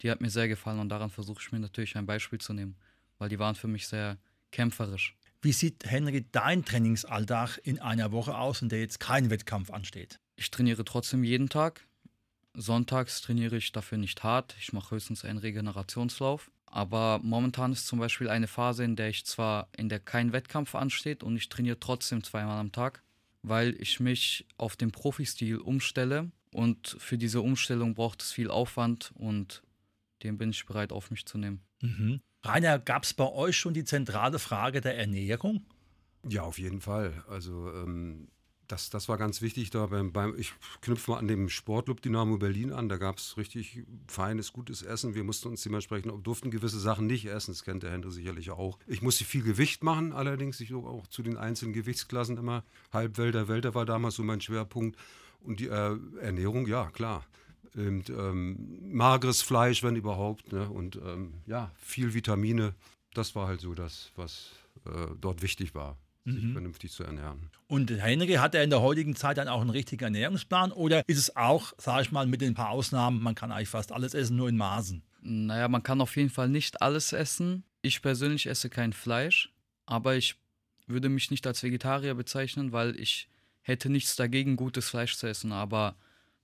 die 0.02 0.12
hat 0.12 0.22
mir 0.22 0.30
sehr 0.30 0.48
gefallen 0.48 0.80
und 0.80 0.90
daran 0.90 1.10
versuche 1.10 1.42
ich 1.42 1.52
mir 1.52 1.60
natürlich 1.60 1.96
ein 1.96 2.06
Beispiel 2.06 2.40
zu 2.40 2.54
nehmen, 2.54 2.76
weil 3.18 3.30
die 3.30 3.40
waren 3.40 3.56
für 3.56 3.68
mich 3.68 3.88
sehr 3.88 4.18
kämpferisch. 4.52 5.16
Wie 5.42 5.52
sieht 5.52 5.86
Henry 5.86 6.26
dein 6.32 6.66
Trainingsalltag 6.66 7.60
in 7.64 7.80
einer 7.80 8.12
Woche 8.12 8.38
aus, 8.38 8.62
in 8.62 8.70
der 8.70 8.80
jetzt 8.80 9.00
kein 9.00 9.30
Wettkampf 9.30 9.70
ansteht? 9.72 10.20
Ich 10.36 10.50
trainiere 10.52 10.84
trotzdem 10.84 11.24
jeden 11.24 11.50
Tag. 11.50 11.88
Sonntags 12.54 13.22
trainiere 13.22 13.58
ich 13.58 13.72
dafür 13.72 14.00
nicht 14.00 14.24
hart. 14.24 14.56
Ich 14.60 14.74
mache 14.74 14.96
höchstens 14.96 15.24
einen 15.24 15.38
Regenerationslauf. 15.38 16.52
Aber 16.66 17.20
momentan 17.24 17.72
ist 17.72 17.88
zum 17.88 18.00
Beispiel 18.00 18.30
eine 18.30 18.48
Phase, 18.48 18.84
in 18.84 18.96
der 18.96 19.10
ich 19.10 19.26
zwar, 19.26 19.70
in 19.78 19.90
der 19.90 20.00
kein 20.00 20.34
Wettkampf 20.34 20.76
ansteht 20.76 21.24
und 21.24 21.38
ich 21.38 21.50
trainiere 21.50 21.80
trotzdem 21.80 22.24
zweimal 22.24 22.60
am 22.60 22.72
Tag, 22.72 23.04
weil 23.42 23.80
ich 23.80 24.00
mich 24.00 24.46
auf 24.58 24.76
den 24.76 24.92
Profistil 24.92 25.58
umstelle. 25.58 26.32
Und 26.52 26.98
für 27.00 27.18
diese 27.18 27.42
Umstellung 27.42 27.94
braucht 27.94 28.22
es 28.22 28.32
viel 28.32 28.50
Aufwand 28.50 29.12
und 29.16 29.62
den 30.24 30.38
bin 30.38 30.50
ich 30.50 30.66
bereit 30.66 30.92
auf 30.92 31.12
mich 31.12 31.26
zu 31.26 31.38
nehmen. 31.38 31.62
Mhm. 31.82 32.22
Rainer, 32.44 32.80
gab 32.80 33.04
es 33.04 33.14
bei 33.14 33.30
euch 33.32 33.58
schon 33.58 33.74
die 33.74 33.84
zentrale 33.84 34.40
Frage 34.40 34.82
der 34.82 34.98
Ernährung? 34.98 35.66
Ja, 36.28 36.44
auf 36.44 36.58
jeden 36.58 36.82
Fall. 36.82 37.24
Also 37.28 37.72
ähm, 37.72 38.28
das, 38.68 38.90
das 38.90 39.08
war 39.08 39.18
ganz 39.18 39.42
wichtig 39.42 39.70
da 39.70 39.88
beim, 39.88 40.12
beim 40.12 40.38
ich 40.38 40.54
knüpfe 40.82 41.12
mal 41.12 41.18
an 41.18 41.28
dem 41.28 41.50
Sportclub 41.50 42.02
Dynamo 42.02 42.38
Berlin 42.38 42.74
an, 42.74 42.90
da 42.90 42.98
gab 42.98 43.18
es 43.18 43.38
richtig 43.38 43.84
feines, 44.08 44.54
gutes 44.54 44.82
Essen. 44.82 45.16
Wir 45.16 45.24
mussten 45.24 45.48
uns 45.50 45.64
dementsprechend, 45.64 46.26
durften 46.26 46.52
gewisse 46.52 46.80
Sachen 46.80 47.08
nicht 47.08 47.26
essen, 47.26 47.52
das 47.52 47.64
kennt 47.64 47.84
der 47.84 47.92
Henry 47.92 48.12
sicherlich 48.12 48.52
auch. 48.52 48.78
Ich 48.88 49.02
musste 49.02 49.24
viel 49.24 49.44
Gewicht 49.44 49.84
machen, 49.84 50.14
allerdings 50.14 50.60
ich 50.60 50.74
auch 50.74 51.08
zu 51.08 51.24
den 51.24 51.38
einzelnen 51.38 51.74
Gewichtsklassen 51.74 52.38
immer. 52.38 52.64
Halbwelter, 52.92 53.48
Welter 53.48 53.74
war 53.74 53.86
damals 53.86 54.16
so 54.16 54.24
mein 54.24 54.42
Schwerpunkt. 54.42 54.98
Und 55.40 55.60
die 55.60 55.68
äh, 55.68 55.98
Ernährung, 56.20 56.68
ja, 56.68 56.90
klar 56.90 57.26
und, 57.78 58.10
ähm, 58.10 58.80
mageres 58.92 59.42
Fleisch, 59.42 59.84
wenn 59.84 59.96
überhaupt, 59.96 60.52
ne? 60.52 60.70
und 60.70 60.96
ähm, 60.98 61.36
ja, 61.46 61.72
viel 61.76 62.14
Vitamine. 62.14 62.74
Das 63.14 63.36
war 63.36 63.48
halt 63.48 63.62
so 63.62 63.74
das, 63.74 64.12
was 64.16 64.52
äh, 64.86 65.08
dort 65.20 65.42
wichtig 65.42 65.76
war, 65.76 65.98
sich 66.26 66.44
mhm. 66.44 66.54
vernünftig 66.54 66.92
zu 66.92 67.04
ernähren. 67.04 67.50
Und 67.68 67.92
Henry, 67.92 68.34
hat 68.34 68.56
er 68.56 68.64
in 68.64 68.70
der 68.70 68.82
heutigen 68.82 69.16
Zeit 69.16 69.38
dann 69.38 69.48
auch 69.48 69.62
einen 69.62 69.70
richtigen 69.70 70.04
Ernährungsplan 70.04 70.72
oder 70.72 71.04
ist 71.08 71.18
es 71.18 71.36
auch, 71.36 71.74
sage 71.78 72.04
ich 72.04 72.12
mal, 72.12 72.28
mit 72.28 72.44
ein 72.44 72.54
paar 72.54 72.70
Ausnahmen, 72.70 73.22
man 73.22 73.36
kann 73.36 73.52
eigentlich 73.52 73.70
fast 73.70 73.92
alles 73.92 74.14
essen, 74.14 74.38
nur 74.38 74.50
in 74.50 74.58
Maßen? 74.58 75.04
Naja, 75.22 75.68
man 75.68 75.84
kann 75.84 76.02
auf 76.02 76.16
jeden 76.16 76.30
Fall 76.30 76.50
nicht 76.50 76.82
alles 76.82 77.14
essen. 77.14 77.64
Ich 77.82 78.02
persönlich 78.02 78.48
esse 78.48 78.70
kein 78.70 78.94
Fleisch, 78.94 79.54
aber 79.86 80.16
ich 80.16 80.36
würde 80.88 81.10
mich 81.10 81.32
nicht 81.32 81.46
als 81.46 81.64
Vegetarier 81.64 82.16
bezeichnen, 82.16 82.72
weil 82.72 83.00
ich 83.00 83.30
hätte 83.62 83.90
nichts 83.90 84.16
dagegen, 84.16 84.56
gutes 84.56 84.90
Fleisch 84.90 85.18
zu 85.18 85.28
essen, 85.28 85.52
aber 85.52 85.96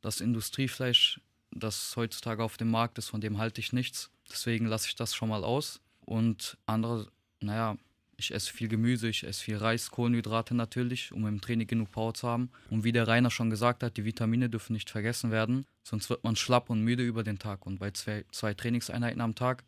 das 0.03 0.21
Industriefleisch, 0.21 1.19
das 1.49 1.95
heutzutage 1.95 2.43
auf 2.43 2.57
dem 2.57 2.69
Markt 2.69 2.99
ist, 2.99 3.07
von 3.07 3.21
dem 3.21 3.39
halte 3.39 3.61
ich 3.61 3.73
nichts. 3.73 4.11
Deswegen 4.29 4.67
lasse 4.67 4.87
ich 4.89 4.95
das 4.95 5.15
schon 5.15 5.29
mal 5.29 5.43
aus. 5.43 5.81
Und 6.05 6.57
andere, 6.65 7.07
naja, 7.39 7.77
ich 8.17 8.33
esse 8.33 8.51
viel 8.51 8.67
Gemüse, 8.67 9.07
ich 9.07 9.23
esse 9.23 9.43
viel 9.43 9.57
Reis, 9.57 9.89
Kohlenhydrate 9.89 10.55
natürlich, 10.55 11.11
um 11.13 11.25
im 11.25 11.41
Training 11.41 11.67
genug 11.67 11.91
Power 11.91 12.13
zu 12.13 12.27
haben. 12.27 12.51
Und 12.69 12.83
wie 12.83 12.91
der 12.91 13.07
Rainer 13.07 13.31
schon 13.31 13.49
gesagt 13.49 13.81
hat, 13.81 13.97
die 13.97 14.05
Vitamine 14.05 14.49
dürfen 14.49 14.73
nicht 14.73 14.89
vergessen 14.89 15.31
werden, 15.31 15.65
sonst 15.83 16.09
wird 16.09 16.23
man 16.23 16.35
schlapp 16.35 16.69
und 16.69 16.81
müde 16.81 17.03
über 17.03 17.23
den 17.23 17.39
Tag. 17.39 17.65
Und 17.65 17.79
bei 17.79 17.91
zwei, 17.91 18.25
zwei 18.31 18.53
Trainingseinheiten 18.53 19.21
am 19.21 19.35
Tag 19.35 19.63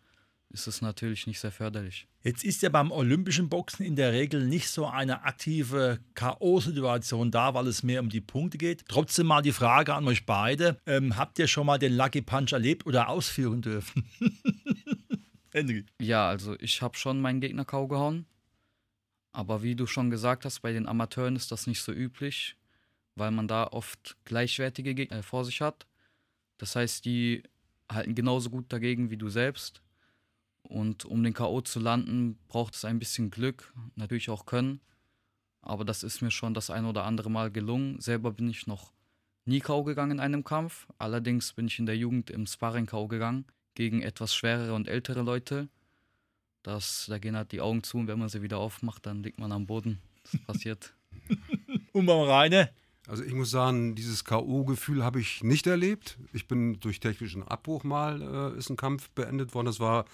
ist 0.50 0.68
es 0.68 0.82
natürlich 0.82 1.28
nicht 1.28 1.40
sehr 1.40 1.52
förderlich. 1.52 2.08
Jetzt 2.24 2.44
ist 2.44 2.62
ja 2.62 2.70
beim 2.70 2.92
olympischen 2.92 3.50
Boxen 3.50 3.86
in 3.86 3.96
der 3.96 4.14
Regel 4.14 4.48
nicht 4.48 4.70
so 4.70 4.86
eine 4.88 5.24
aktive 5.24 6.00
K.O.-Situation 6.14 7.30
da, 7.30 7.54
weil 7.54 7.68
es 7.68 7.84
mehr 7.84 8.02
um 8.02 8.10
die 8.10 8.22
Punkte 8.22 8.58
geht. 8.58 8.86
Trotzdem 8.88 9.28
mal 9.28 9.42
die 9.42 9.52
Frage 9.52 9.94
an 9.94 10.08
euch 10.08 10.26
beide: 10.26 10.80
ähm, 10.86 11.18
Habt 11.18 11.40
ihr 11.40 11.48
schon 11.48 11.66
mal 11.66 11.78
den 11.78 11.96
Lucky 11.96 12.22
Punch 12.22 12.54
erlebt 12.54 12.86
oder 12.86 13.10
ausführen 13.10 13.62
dürfen? 13.62 14.06
Henry. 15.52 15.86
Ja, 16.02 16.28
also 16.28 16.56
ich 16.60 16.82
habe 16.82 16.98
schon 16.98 17.22
meinen 17.22 17.42
Gegner 17.42 17.66
K.O. 17.66 17.88
gehauen. 17.88 18.26
Aber 19.32 19.64
wie 19.64 19.76
du 19.76 19.86
schon 19.86 20.10
gesagt 20.10 20.46
hast, 20.46 20.62
bei 20.62 20.72
den 20.72 20.88
Amateuren 20.88 21.36
ist 21.36 21.52
das 21.52 21.68
nicht 21.68 21.82
so 21.82 21.92
üblich, 21.92 22.56
weil 23.16 23.32
man 23.32 23.48
da 23.50 23.68
oft 23.68 24.16
gleichwertige 24.24 24.96
Gegner 24.96 25.24
vor 25.24 25.44
sich 25.44 25.60
hat. 25.60 25.86
Das 26.58 26.76
heißt, 26.76 27.04
die 27.04 27.44
halten 27.92 28.16
genauso 28.16 28.50
gut 28.50 28.72
dagegen 28.72 29.10
wie 29.10 29.18
du 29.18 29.30
selbst. 29.30 29.82
Und 30.68 31.06
um 31.06 31.24
den 31.24 31.34
K.O. 31.34 31.62
zu 31.62 31.80
landen, 31.80 32.38
braucht 32.48 32.76
es 32.76 32.86
ein 32.86 33.00
bisschen 33.00 33.30
Glück, 33.30 33.74
natürlich 33.96 34.30
auch 34.30 34.46
Können. 34.46 34.82
Aber 35.62 35.86
das 35.86 36.04
ist 36.04 36.22
mir 36.22 36.32
schon 36.32 36.54
das 36.54 36.70
ein 36.70 36.86
oder 36.86 37.06
andere 37.06 37.30
Mal 37.30 37.52
gelungen. 37.52 38.00
Selber 38.00 38.32
bin 38.32 38.50
ich 38.50 38.68
noch 38.68 38.94
nie 39.46 39.60
K.O. 39.60 39.84
gegangen 39.84 40.12
in 40.12 40.20
einem 40.20 40.44
Kampf. 40.44 40.88
Allerdings 40.98 41.54
bin 41.54 41.68
ich 41.68 41.80
in 41.80 41.86
der 41.86 41.98
Jugend 41.98 42.30
im 42.30 42.46
Sparring 42.46 42.86
K.O. 42.86 43.08
gegangen 43.08 43.46
gegen 43.74 44.02
etwas 44.02 44.34
schwerere 44.34 44.74
und 44.74 44.88
ältere 44.88 45.22
Leute. 45.22 45.70
Das, 46.64 47.06
da 47.08 47.20
gehen 47.20 47.36
halt 47.36 47.52
die 47.52 47.62
Augen 47.62 47.84
zu 47.84 47.98
und 47.98 48.08
wenn 48.08 48.18
man 48.18 48.30
sie 48.30 48.42
wieder 48.42 48.58
aufmacht, 48.58 49.06
dann 49.06 49.22
liegt 49.22 49.40
man 49.40 49.52
am 49.52 49.68
Boden. 49.68 50.00
Das 50.24 50.42
passiert. 50.42 50.94
und 51.94 52.06
beim 52.06 52.22
Reine? 52.22 52.70
Also 53.08 53.24
ich 53.24 53.34
muss 53.34 53.52
sagen, 53.52 53.94
dieses 53.94 54.24
K.O.-Gefühl 54.26 55.04
habe 55.04 55.20
ich 55.20 55.44
nicht 55.44 55.68
erlebt. 55.68 56.18
Ich 56.34 56.48
bin 56.48 56.80
durch 56.80 57.00
technischen 57.00 57.44
Abbruch 57.44 57.84
mal, 57.84 58.22
äh, 58.22 58.58
ist 58.58 58.70
ein 58.70 58.78
Kampf 58.78 59.10
beendet 59.12 59.54
worden. 59.54 59.68
Das 59.68 59.80
war 59.80 60.06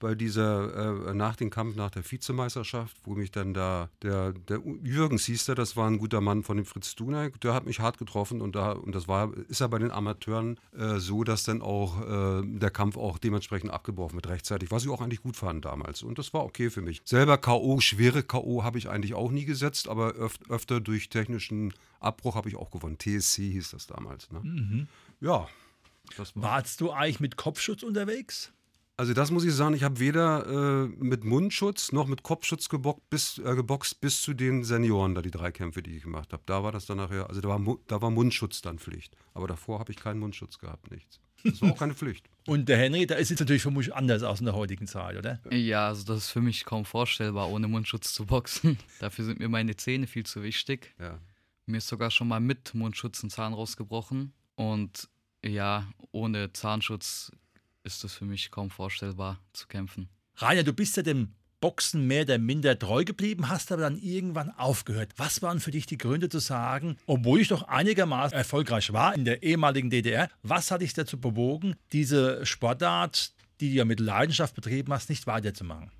bei 0.00 0.14
dieser, 0.14 1.08
äh, 1.08 1.14
nach 1.14 1.36
dem 1.36 1.50
Kampf, 1.50 1.76
nach 1.76 1.90
der 1.90 2.10
Vizemeisterschaft, 2.10 2.96
wo 3.04 3.14
mich 3.14 3.30
dann 3.30 3.54
da, 3.54 3.90
der, 4.02 4.32
der 4.32 4.60
Jürgens 4.82 5.26
hieß 5.26 5.44
der, 5.44 5.54
das 5.54 5.76
war 5.76 5.86
ein 5.86 5.98
guter 5.98 6.20
Mann 6.20 6.42
von 6.42 6.56
dem 6.56 6.66
Fritz 6.66 6.96
Dunay, 6.96 7.30
der 7.42 7.54
hat 7.54 7.66
mich 7.66 7.78
hart 7.78 7.98
getroffen 7.98 8.40
und, 8.40 8.56
da, 8.56 8.72
und 8.72 8.94
das 8.94 9.06
war, 9.06 9.32
ist 9.48 9.60
ja 9.60 9.68
bei 9.68 9.78
den 9.78 9.92
Amateuren 9.92 10.58
äh, 10.76 10.96
so, 10.96 11.22
dass 11.22 11.44
dann 11.44 11.62
auch 11.62 12.00
äh, 12.00 12.42
der 12.44 12.70
Kampf 12.70 12.96
auch 12.96 13.18
dementsprechend 13.18 13.70
abgebrochen 13.70 14.16
wird 14.16 14.28
rechtzeitig, 14.28 14.70
was 14.70 14.84
ich 14.84 14.90
auch 14.90 15.00
eigentlich 15.00 15.22
gut 15.22 15.36
fand 15.36 15.64
damals 15.64 16.02
und 16.02 16.18
das 16.18 16.32
war 16.34 16.44
okay 16.44 16.70
für 16.70 16.82
mich. 16.82 17.02
Selber 17.04 17.38
K.O., 17.38 17.80
schwere 17.80 18.22
K.O. 18.22 18.64
habe 18.64 18.78
ich 18.78 18.88
eigentlich 18.88 19.14
auch 19.14 19.30
nie 19.30 19.44
gesetzt, 19.44 19.88
aber 19.88 20.14
öf 20.16 20.38
öfter 20.48 20.80
durch 20.80 21.10
technischen 21.10 21.74
Abbruch 22.00 22.34
habe 22.34 22.48
ich 22.48 22.56
auch 22.56 22.70
gewonnen. 22.70 22.98
TSC 22.98 23.42
hieß 23.52 23.72
das 23.72 23.86
damals. 23.86 24.30
Ne? 24.32 24.40
Mhm. 24.42 24.88
Ja. 25.20 25.46
Warst 26.34 26.80
du 26.80 26.90
eigentlich 26.90 27.20
mit 27.20 27.36
Kopfschutz 27.36 27.82
unterwegs? 27.82 28.52
Also 29.00 29.14
das 29.14 29.30
muss 29.30 29.46
ich 29.46 29.54
sagen, 29.54 29.74
ich 29.74 29.82
habe 29.82 29.98
weder 29.98 30.84
äh, 30.84 30.86
mit 31.02 31.24
Mundschutz 31.24 31.90
noch 31.90 32.06
mit 32.06 32.22
Kopfschutz 32.22 32.68
geboxt 32.68 33.08
bis, 33.08 33.38
äh, 33.38 33.54
geboxt 33.54 33.98
bis 34.02 34.20
zu 34.20 34.34
den 34.34 34.62
Senioren, 34.62 35.14
da 35.14 35.22
die 35.22 35.30
drei 35.30 35.52
Kämpfe, 35.52 35.82
die 35.82 35.96
ich 35.96 36.02
gemacht 36.02 36.34
habe. 36.34 36.42
Da 36.44 36.62
war 36.62 36.70
das 36.70 36.84
dann 36.84 36.98
nachher, 36.98 37.26
also 37.26 37.40
da 37.40 37.48
war, 37.48 37.76
da 37.86 38.02
war 38.02 38.10
Mundschutz 38.10 38.60
dann 38.60 38.78
Pflicht. 38.78 39.16
Aber 39.32 39.48
davor 39.48 39.78
habe 39.78 39.90
ich 39.90 39.96
keinen 39.96 40.20
Mundschutz 40.20 40.58
gehabt, 40.58 40.90
nichts. 40.90 41.18
Das 41.42 41.62
war 41.62 41.72
auch 41.72 41.78
keine 41.78 41.94
Pflicht. 41.94 42.28
Und 42.46 42.68
der 42.68 42.76
Henry, 42.76 43.06
da 43.06 43.14
ist 43.14 43.30
es 43.30 43.40
natürlich 43.40 43.62
für 43.62 43.70
mich 43.70 43.94
anders 43.94 44.22
aus 44.22 44.40
in 44.40 44.44
der 44.44 44.54
heutigen 44.54 44.86
Zeit, 44.86 45.16
oder? 45.16 45.40
Ja, 45.50 45.88
also 45.88 46.04
das 46.04 46.24
ist 46.24 46.30
für 46.30 46.42
mich 46.42 46.66
kaum 46.66 46.84
vorstellbar, 46.84 47.48
ohne 47.48 47.68
Mundschutz 47.68 48.12
zu 48.12 48.26
boxen. 48.26 48.76
Dafür 49.00 49.24
sind 49.24 49.38
mir 49.38 49.48
meine 49.48 49.76
Zähne 49.76 50.08
viel 50.08 50.26
zu 50.26 50.42
wichtig. 50.42 50.94
Ja. 51.00 51.18
Mir 51.64 51.78
ist 51.78 51.88
sogar 51.88 52.10
schon 52.10 52.28
mal 52.28 52.40
mit 52.40 52.74
Mundschutz 52.74 53.22
ein 53.22 53.30
Zahn 53.30 53.54
rausgebrochen. 53.54 54.34
Und 54.56 55.08
ja, 55.42 55.90
ohne 56.12 56.52
Zahnschutz 56.52 57.32
ist 57.84 58.04
es 58.04 58.14
für 58.14 58.24
mich 58.24 58.50
kaum 58.50 58.70
vorstellbar 58.70 59.40
zu 59.52 59.66
kämpfen. 59.66 60.08
Rainer, 60.36 60.62
du 60.62 60.72
bist 60.72 60.96
ja 60.96 61.02
dem 61.02 61.34
Boxen 61.60 62.06
mehr 62.06 62.22
oder 62.22 62.38
minder 62.38 62.78
treu 62.78 63.04
geblieben, 63.04 63.48
hast 63.48 63.70
aber 63.70 63.82
dann 63.82 63.98
irgendwann 63.98 64.50
aufgehört. 64.50 65.12
Was 65.16 65.42
waren 65.42 65.60
für 65.60 65.70
dich 65.70 65.84
die 65.84 65.98
Gründe 65.98 66.30
zu 66.30 66.38
sagen, 66.38 66.96
obwohl 67.06 67.40
ich 67.40 67.48
doch 67.48 67.64
einigermaßen 67.64 68.36
erfolgreich 68.36 68.92
war 68.92 69.14
in 69.14 69.26
der 69.26 69.42
ehemaligen 69.42 69.90
DDR, 69.90 70.30
was 70.42 70.70
hat 70.70 70.80
dich 70.80 70.94
dazu 70.94 71.20
bewogen, 71.20 71.76
diese 71.92 72.44
Sportart, 72.46 73.32
die 73.60 73.68
du 73.68 73.74
ja 73.74 73.84
mit 73.84 74.00
Leidenschaft 74.00 74.54
betrieben 74.54 74.92
hast, 74.92 75.10
nicht 75.10 75.26
weiterzumachen? 75.26 75.90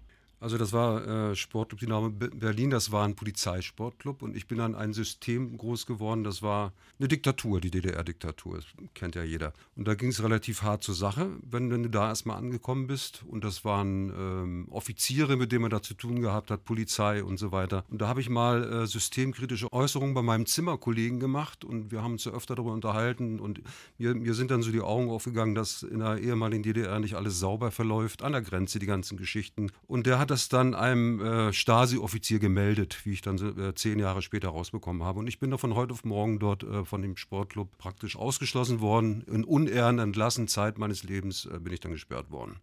Also 0.40 0.56
das 0.56 0.72
war 0.72 1.06
äh, 1.30 1.36
Sportclub 1.36 1.80
Dynamo 1.80 2.08
Berlin, 2.08 2.70
das 2.70 2.90
war 2.90 3.04
ein 3.04 3.14
Polizeisportclub 3.14 4.22
und 4.22 4.34
ich 4.34 4.48
bin 4.48 4.58
an 4.60 4.74
ein 4.74 4.94
System 4.94 5.56
groß 5.58 5.84
geworden, 5.84 6.24
das 6.24 6.40
war 6.40 6.72
eine 6.98 7.08
Diktatur, 7.08 7.60
die 7.60 7.70
DDR-Diktatur, 7.70 8.56
das 8.56 8.64
kennt 8.94 9.16
ja 9.16 9.22
jeder. 9.22 9.52
Und 9.76 9.86
da 9.86 9.94
ging 9.94 10.08
es 10.08 10.22
relativ 10.22 10.62
hart 10.62 10.82
zur 10.82 10.94
Sache, 10.94 11.30
wenn, 11.42 11.70
wenn 11.70 11.82
du 11.82 11.90
da 11.90 12.08
erstmal 12.08 12.38
angekommen 12.38 12.86
bist 12.86 13.22
und 13.28 13.44
das 13.44 13.66
waren 13.66 14.08
ähm, 14.16 14.68
Offiziere, 14.70 15.36
mit 15.36 15.52
denen 15.52 15.62
man 15.62 15.70
da 15.70 15.82
zu 15.82 15.92
tun 15.92 16.22
gehabt 16.22 16.50
hat, 16.50 16.64
Polizei 16.64 17.22
und 17.22 17.36
so 17.36 17.52
weiter. 17.52 17.84
Und 17.90 18.00
da 18.00 18.08
habe 18.08 18.22
ich 18.22 18.30
mal 18.30 18.64
äh, 18.64 18.86
systemkritische 18.86 19.70
Äußerungen 19.74 20.14
bei 20.14 20.22
meinem 20.22 20.46
Zimmerkollegen 20.46 21.20
gemacht 21.20 21.66
und 21.66 21.90
wir 21.92 22.02
haben 22.02 22.12
uns 22.12 22.24
ja 22.24 22.32
öfter 22.32 22.54
darüber 22.54 22.72
unterhalten 22.72 23.40
und 23.40 23.60
mir, 23.98 24.14
mir 24.14 24.32
sind 24.32 24.50
dann 24.50 24.62
so 24.62 24.72
die 24.72 24.80
Augen 24.80 25.10
aufgegangen, 25.10 25.54
dass 25.54 25.82
in 25.82 25.98
der 25.98 26.16
ehemaligen 26.16 26.62
DDR 26.62 26.98
nicht 26.98 27.14
alles 27.14 27.38
sauber 27.38 27.70
verläuft, 27.70 28.22
an 28.22 28.32
der 28.32 28.40
Grenze 28.40 28.78
die 28.78 28.86
ganzen 28.86 29.18
Geschichten. 29.18 29.70
Und 29.86 30.06
der 30.06 30.18
hat 30.18 30.29
das 30.30 30.48
dann 30.48 30.74
einem 30.74 31.20
äh, 31.20 31.52
Stasi-Offizier 31.52 32.38
gemeldet, 32.38 33.04
wie 33.04 33.12
ich 33.12 33.22
dann 33.22 33.36
äh, 33.58 33.74
zehn 33.74 33.98
Jahre 33.98 34.22
später 34.22 34.48
rausbekommen 34.48 35.02
habe. 35.02 35.18
Und 35.18 35.26
ich 35.26 35.38
bin 35.38 35.50
da 35.50 35.58
von 35.58 35.74
heute 35.74 35.92
auf 35.92 36.04
morgen 36.04 36.38
dort 36.38 36.62
äh, 36.62 36.84
von 36.84 37.02
dem 37.02 37.16
Sportclub 37.16 37.76
praktisch 37.78 38.16
ausgeschlossen 38.16 38.80
worden. 38.80 39.22
In 39.22 39.44
Unehren 39.44 39.98
entlassen, 39.98 40.48
Zeit 40.48 40.78
meines 40.78 41.02
Lebens 41.02 41.46
äh, 41.46 41.58
bin 41.58 41.72
ich 41.72 41.80
dann 41.80 41.92
gesperrt 41.92 42.30
worden. 42.30 42.56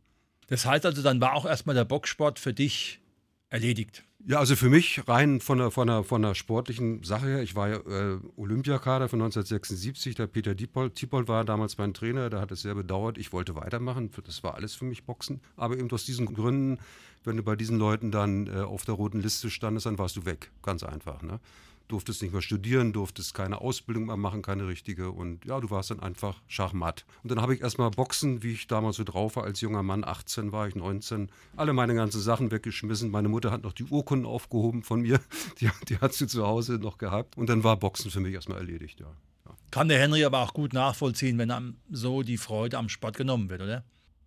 Das 0.48 0.66
heißt 0.66 0.86
also, 0.86 1.04
dann 1.04 1.20
war 1.20 1.34
auch 1.34 1.46
erstmal 1.46 1.76
der 1.76 1.86
Boxsport 1.86 2.40
für 2.40 2.54
dich 2.54 3.02
erledigt. 3.50 4.04
Ja, 4.26 4.40
also 4.40 4.58
für 4.58 4.70
mich 4.70 5.08
rein 5.08 5.40
von 5.40 5.58
der, 5.58 5.72
von 5.72 5.88
der, 5.88 6.04
von 6.04 6.22
der 6.22 6.36
sportlichen 6.36 7.04
Sache 7.04 7.28
her, 7.28 7.44
ich 7.44 7.56
war 7.56 7.70
ja 7.70 7.78
äh, 7.78 8.20
Olympiakader 8.36 9.08
von 9.08 9.22
1976, 9.22 10.16
der 10.16 10.28
Peter 10.28 10.54
Diepold 10.54 11.30
war 11.30 11.46
damals 11.46 11.78
mein 11.78 11.94
Trainer, 11.94 12.30
der 12.30 12.42
hat 12.42 12.52
es 12.52 12.64
sehr 12.64 12.76
bedauert, 12.76 13.18
ich 13.18 13.32
wollte 13.32 13.56
weitermachen, 13.56 14.12
das 14.26 14.44
war 14.44 14.56
alles 14.56 14.76
für 14.76 14.84
mich 14.84 15.06
Boxen, 15.06 15.40
aber 15.56 15.78
eben 15.78 15.90
aus 15.92 16.04
diesen 16.04 16.34
Gründen, 16.34 16.80
wenn 17.28 17.38
du 17.38 17.44
bei 17.44 17.56
diesen 17.56 17.78
Leuten 17.78 18.12
dann 18.12 18.48
äh, 18.48 18.62
auf 18.62 18.86
der 18.86 18.96
roten 18.96 19.22
Liste 19.22 19.50
standest, 19.50 19.86
dann 19.86 19.98
warst 19.98 20.16
du 20.16 20.26
weg, 20.26 20.52
ganz 20.64 20.84
einfach. 20.84 21.22
Ne? 21.22 21.40
durftest 21.88 22.22
nicht 22.22 22.34
mehr 22.34 22.42
studieren, 22.42 22.94
durftest 22.94 23.34
keine 23.34 23.62
Ausbildung 23.62 24.06
mehr 24.06 24.18
machen, 24.18 24.42
keine 24.42 24.68
richtige. 24.68 25.12
Und 25.12 25.46
ja, 25.46 25.60
du 25.60 25.70
warst 25.70 25.92
dann 25.92 26.00
einfach 26.00 26.42
schachmatt. 26.48 27.06
Und 27.24 27.32
dann 27.32 27.42
habe 27.42 27.56
ich 27.56 27.62
erstmal 27.62 27.92
Boxen, 27.92 28.44
wie 28.44 28.54
ich 28.54 28.68
damals 28.68 28.98
so 28.98 29.04
drauf 29.04 29.36
war, 29.36 29.44
als 29.44 29.62
junger 29.62 29.84
Mann, 29.84 30.04
18 30.04 30.52
war 30.52 30.68
ich, 30.68 30.76
19, 30.76 31.30
alle 31.56 31.74
meine 31.74 31.96
ganzen 31.96 32.22
Sachen 32.22 32.52
weggeschmissen. 32.52 33.10
Meine 33.10 33.30
Mutter 33.30 33.52
hat 33.52 33.64
noch 33.64 33.74
die 33.74 33.86
Urkunden 33.86 34.26
aufgehoben 34.26 34.84
von 34.84 35.02
mir, 35.02 35.20
die, 35.60 35.70
die 35.88 35.98
hat 36.00 36.14
sie 36.14 36.28
zu 36.28 36.46
Hause 36.46 36.74
noch 36.74 36.98
gehabt. 36.98 37.38
Und 37.38 37.50
dann 37.50 37.64
war 37.64 37.78
Boxen 37.78 38.12
für 38.12 38.20
mich 38.20 38.34
erstmal 38.34 38.60
erledigt, 38.60 39.00
ja. 39.00 39.08
ja. 39.46 39.56
Kann 39.72 39.88
der 39.88 40.00
Henry 40.00 40.24
aber 40.26 40.40
auch 40.40 40.54
gut 40.54 40.74
nachvollziehen, 40.74 41.38
wenn 41.38 41.52
einem 41.52 41.78
so 41.90 42.24
die 42.24 42.38
Freude 42.38 42.78
am 42.78 42.90
Sport 42.90 43.18
genommen 43.18 43.50
wird, 43.50 43.62
oder? 43.62 43.84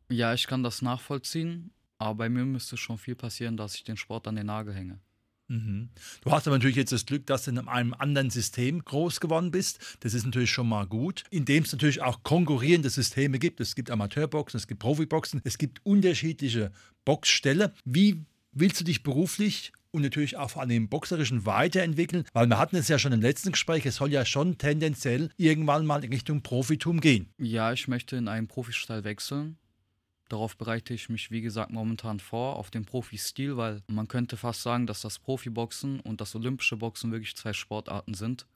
Ja, 0.09 0.35
ich 0.35 0.47
kann 0.47 0.62
das 0.62 0.83
nachvollziehen. 0.83 1.71
Aber 2.00 2.14
bei 2.14 2.28
mir 2.30 2.47
müsste 2.47 2.78
schon 2.78 2.97
viel 2.97 3.14
passieren, 3.14 3.59
dass 3.59 3.75
ich 3.75 3.85
den 3.85 3.99
Sport 3.99 4.26
an 4.26 4.35
den 4.35 4.47
Nagel 4.47 4.75
hänge. 4.75 4.99
Mhm. 5.49 5.90
Du 6.23 6.30
hast 6.30 6.47
aber 6.47 6.57
natürlich 6.57 6.76
jetzt 6.76 6.92
das 6.92 7.04
Glück, 7.04 7.26
dass 7.26 7.45
du 7.45 7.50
in 7.50 7.59
einem 7.59 7.92
anderen 7.92 8.30
System 8.30 8.83
groß 8.83 9.21
geworden 9.21 9.50
bist. 9.50 9.99
Das 10.00 10.14
ist 10.14 10.25
natürlich 10.25 10.50
schon 10.50 10.69
mal 10.69 10.87
gut, 10.87 11.25
indem 11.30 11.62
es 11.64 11.73
natürlich 11.73 12.00
auch 12.00 12.23
konkurrierende 12.23 12.88
Systeme 12.88 13.38
gibt. 13.38 13.61
Es 13.61 13.75
gibt 13.75 13.90
Amateurboxen, 13.90 14.57
es 14.57 14.66
gibt 14.66 14.80
Profiboxen, 14.80 15.42
es 15.45 15.59
gibt 15.59 15.85
unterschiedliche 15.85 16.73
Boxställe. 17.04 17.75
Wie 17.85 18.25
willst 18.52 18.80
du 18.80 18.85
dich 18.85 19.02
beruflich 19.02 19.73
und 19.90 20.00
natürlich 20.00 20.38
auch 20.38 20.50
vor 20.50 20.62
allem 20.62 20.71
im 20.71 20.88
Boxerischen 20.88 21.45
weiterentwickeln? 21.45 22.25
Weil 22.33 22.47
wir 22.47 22.57
hatten 22.57 22.76
es 22.76 22.88
ja 22.88 22.99
schon 22.99 23.12
im 23.12 23.21
letzten 23.21 23.52
Gespräch, 23.52 23.85
es 23.85 23.97
soll 23.97 24.11
ja 24.11 24.25
schon 24.25 24.57
tendenziell 24.57 25.28
irgendwann 25.37 25.85
mal 25.85 26.02
in 26.02 26.12
Richtung 26.14 26.40
Profitum 26.42 27.00
gehen. 27.02 27.28
Ja, 27.37 27.75
ich 27.75 27.88
möchte 27.88 28.16
in 28.16 28.26
einen 28.26 28.49
Profistall 28.49 29.04
wechseln. 29.04 29.59
Darauf 30.30 30.56
bereite 30.56 30.94
ich 30.94 31.08
mich, 31.08 31.32
wie 31.32 31.40
gesagt, 31.40 31.72
momentan 31.72 32.20
vor, 32.20 32.54
auf 32.54 32.70
den 32.70 32.84
Profi-Stil, 32.84 33.56
weil 33.56 33.82
man 33.88 34.06
könnte 34.06 34.37
fast 34.37 34.62
sagen, 34.62 34.87
dass 34.87 35.00
das 35.00 35.18
Profiboxen 35.18 35.99
und 35.99 36.20
das 36.20 36.37
olympische 36.37 36.76
Boxen 36.76 37.10
wirklich 37.10 37.34
zwei 37.34 37.52
Sportarten 37.52 38.14
sind. 38.14 38.46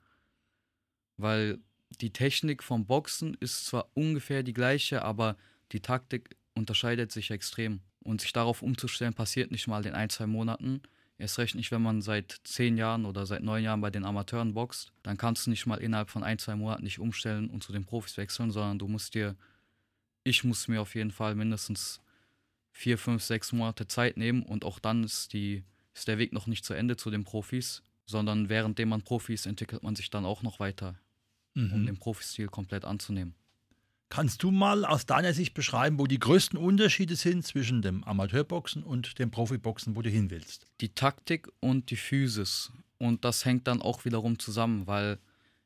Weil 1.17 1.59
die 1.99 2.13
Technik 2.13 2.63
vom 2.63 2.85
Boxen 2.85 3.35
ist 3.41 3.65
zwar 3.65 3.89
ungefähr 3.93 4.41
die 4.41 4.53
gleiche, 4.53 5.01
aber 5.01 5.35
die 5.73 5.81
Taktik 5.81 6.37
unterscheidet 6.53 7.11
sich 7.11 7.29
extrem. 7.29 7.81
Und 8.05 8.21
sich 8.21 8.31
darauf 8.31 8.61
umzustellen, 8.61 9.13
passiert 9.13 9.51
nicht 9.51 9.67
mal 9.67 9.85
in 9.85 9.95
ein, 9.95 10.09
zwei 10.09 10.27
Monaten. 10.27 10.81
Erst 11.17 11.39
recht 11.39 11.55
nicht, 11.55 11.71
wenn 11.71 11.81
man 11.81 12.01
seit 12.01 12.39
zehn 12.45 12.77
Jahren 12.77 13.03
oder 13.03 13.25
seit 13.25 13.43
neun 13.43 13.63
Jahren 13.63 13.81
bei 13.81 13.89
den 13.89 14.05
Amateuren 14.05 14.53
boxt. 14.53 14.93
Dann 15.03 15.17
kannst 15.17 15.45
du 15.45 15.49
nicht 15.49 15.65
mal 15.65 15.81
innerhalb 15.81 16.09
von 16.09 16.23
ein, 16.23 16.39
zwei 16.39 16.55
Monaten 16.55 16.85
nicht 16.85 16.99
umstellen 16.99 17.49
und 17.49 17.63
zu 17.63 17.73
den 17.73 17.83
Profis 17.83 18.15
wechseln, 18.15 18.51
sondern 18.51 18.79
du 18.79 18.87
musst 18.87 19.13
dir 19.13 19.35
ich 20.25 20.43
muss 20.43 20.67
mir 20.67 20.81
auf 20.81 20.95
jeden 20.95 21.11
Fall 21.11 21.35
mindestens 21.35 22.01
vier, 22.71 22.97
fünf, 22.97 23.23
sechs 23.23 23.53
Monate 23.53 23.87
Zeit 23.87 24.17
nehmen 24.17 24.43
und 24.43 24.65
auch 24.65 24.79
dann 24.79 25.05
ist, 25.05 25.31
die, 25.31 25.63
ist 25.93 26.09
der 26.09 26.17
Weg 26.17 26.33
noch 26.33 26.47
nicht 26.47 26.65
zu 26.65 26.73
Ende 26.73 26.97
zu 26.97 27.09
den 27.09 27.23
Profis, 27.23 27.83
sondern 28.05 28.49
währenddem 28.49 28.89
man 28.89 29.01
Profis 29.01 29.45
entwickelt 29.45 29.83
man 29.83 29.95
sich 29.95 30.09
dann 30.09 30.25
auch 30.25 30.43
noch 30.43 30.59
weiter, 30.59 30.99
mhm. 31.53 31.71
um 31.71 31.85
den 31.85 31.97
Profistil 31.97 32.47
komplett 32.47 32.83
anzunehmen. 32.83 33.35
Kannst 34.09 34.43
du 34.43 34.51
mal 34.51 34.83
aus 34.83 35.05
deiner 35.05 35.33
Sicht 35.33 35.53
beschreiben, 35.53 35.99
wo 35.99 36.05
die 36.05 36.19
größten 36.19 36.57
Unterschiede 36.59 37.15
sind 37.15 37.45
zwischen 37.45 37.81
dem 37.81 38.03
Amateurboxen 38.03 38.83
und 38.83 39.19
dem 39.19 39.31
Profiboxen, 39.31 39.95
wo 39.95 40.01
du 40.01 40.09
hin 40.09 40.29
willst? 40.29 40.67
Die 40.81 40.89
Taktik 40.89 41.47
und 41.59 41.89
die 41.91 41.95
Physis. 41.95 42.71
Und 42.97 43.25
das 43.25 43.45
hängt 43.45 43.67
dann 43.67 43.81
auch 43.81 44.05
wiederum 44.05 44.37
zusammen, 44.39 44.87
weil 44.87 45.19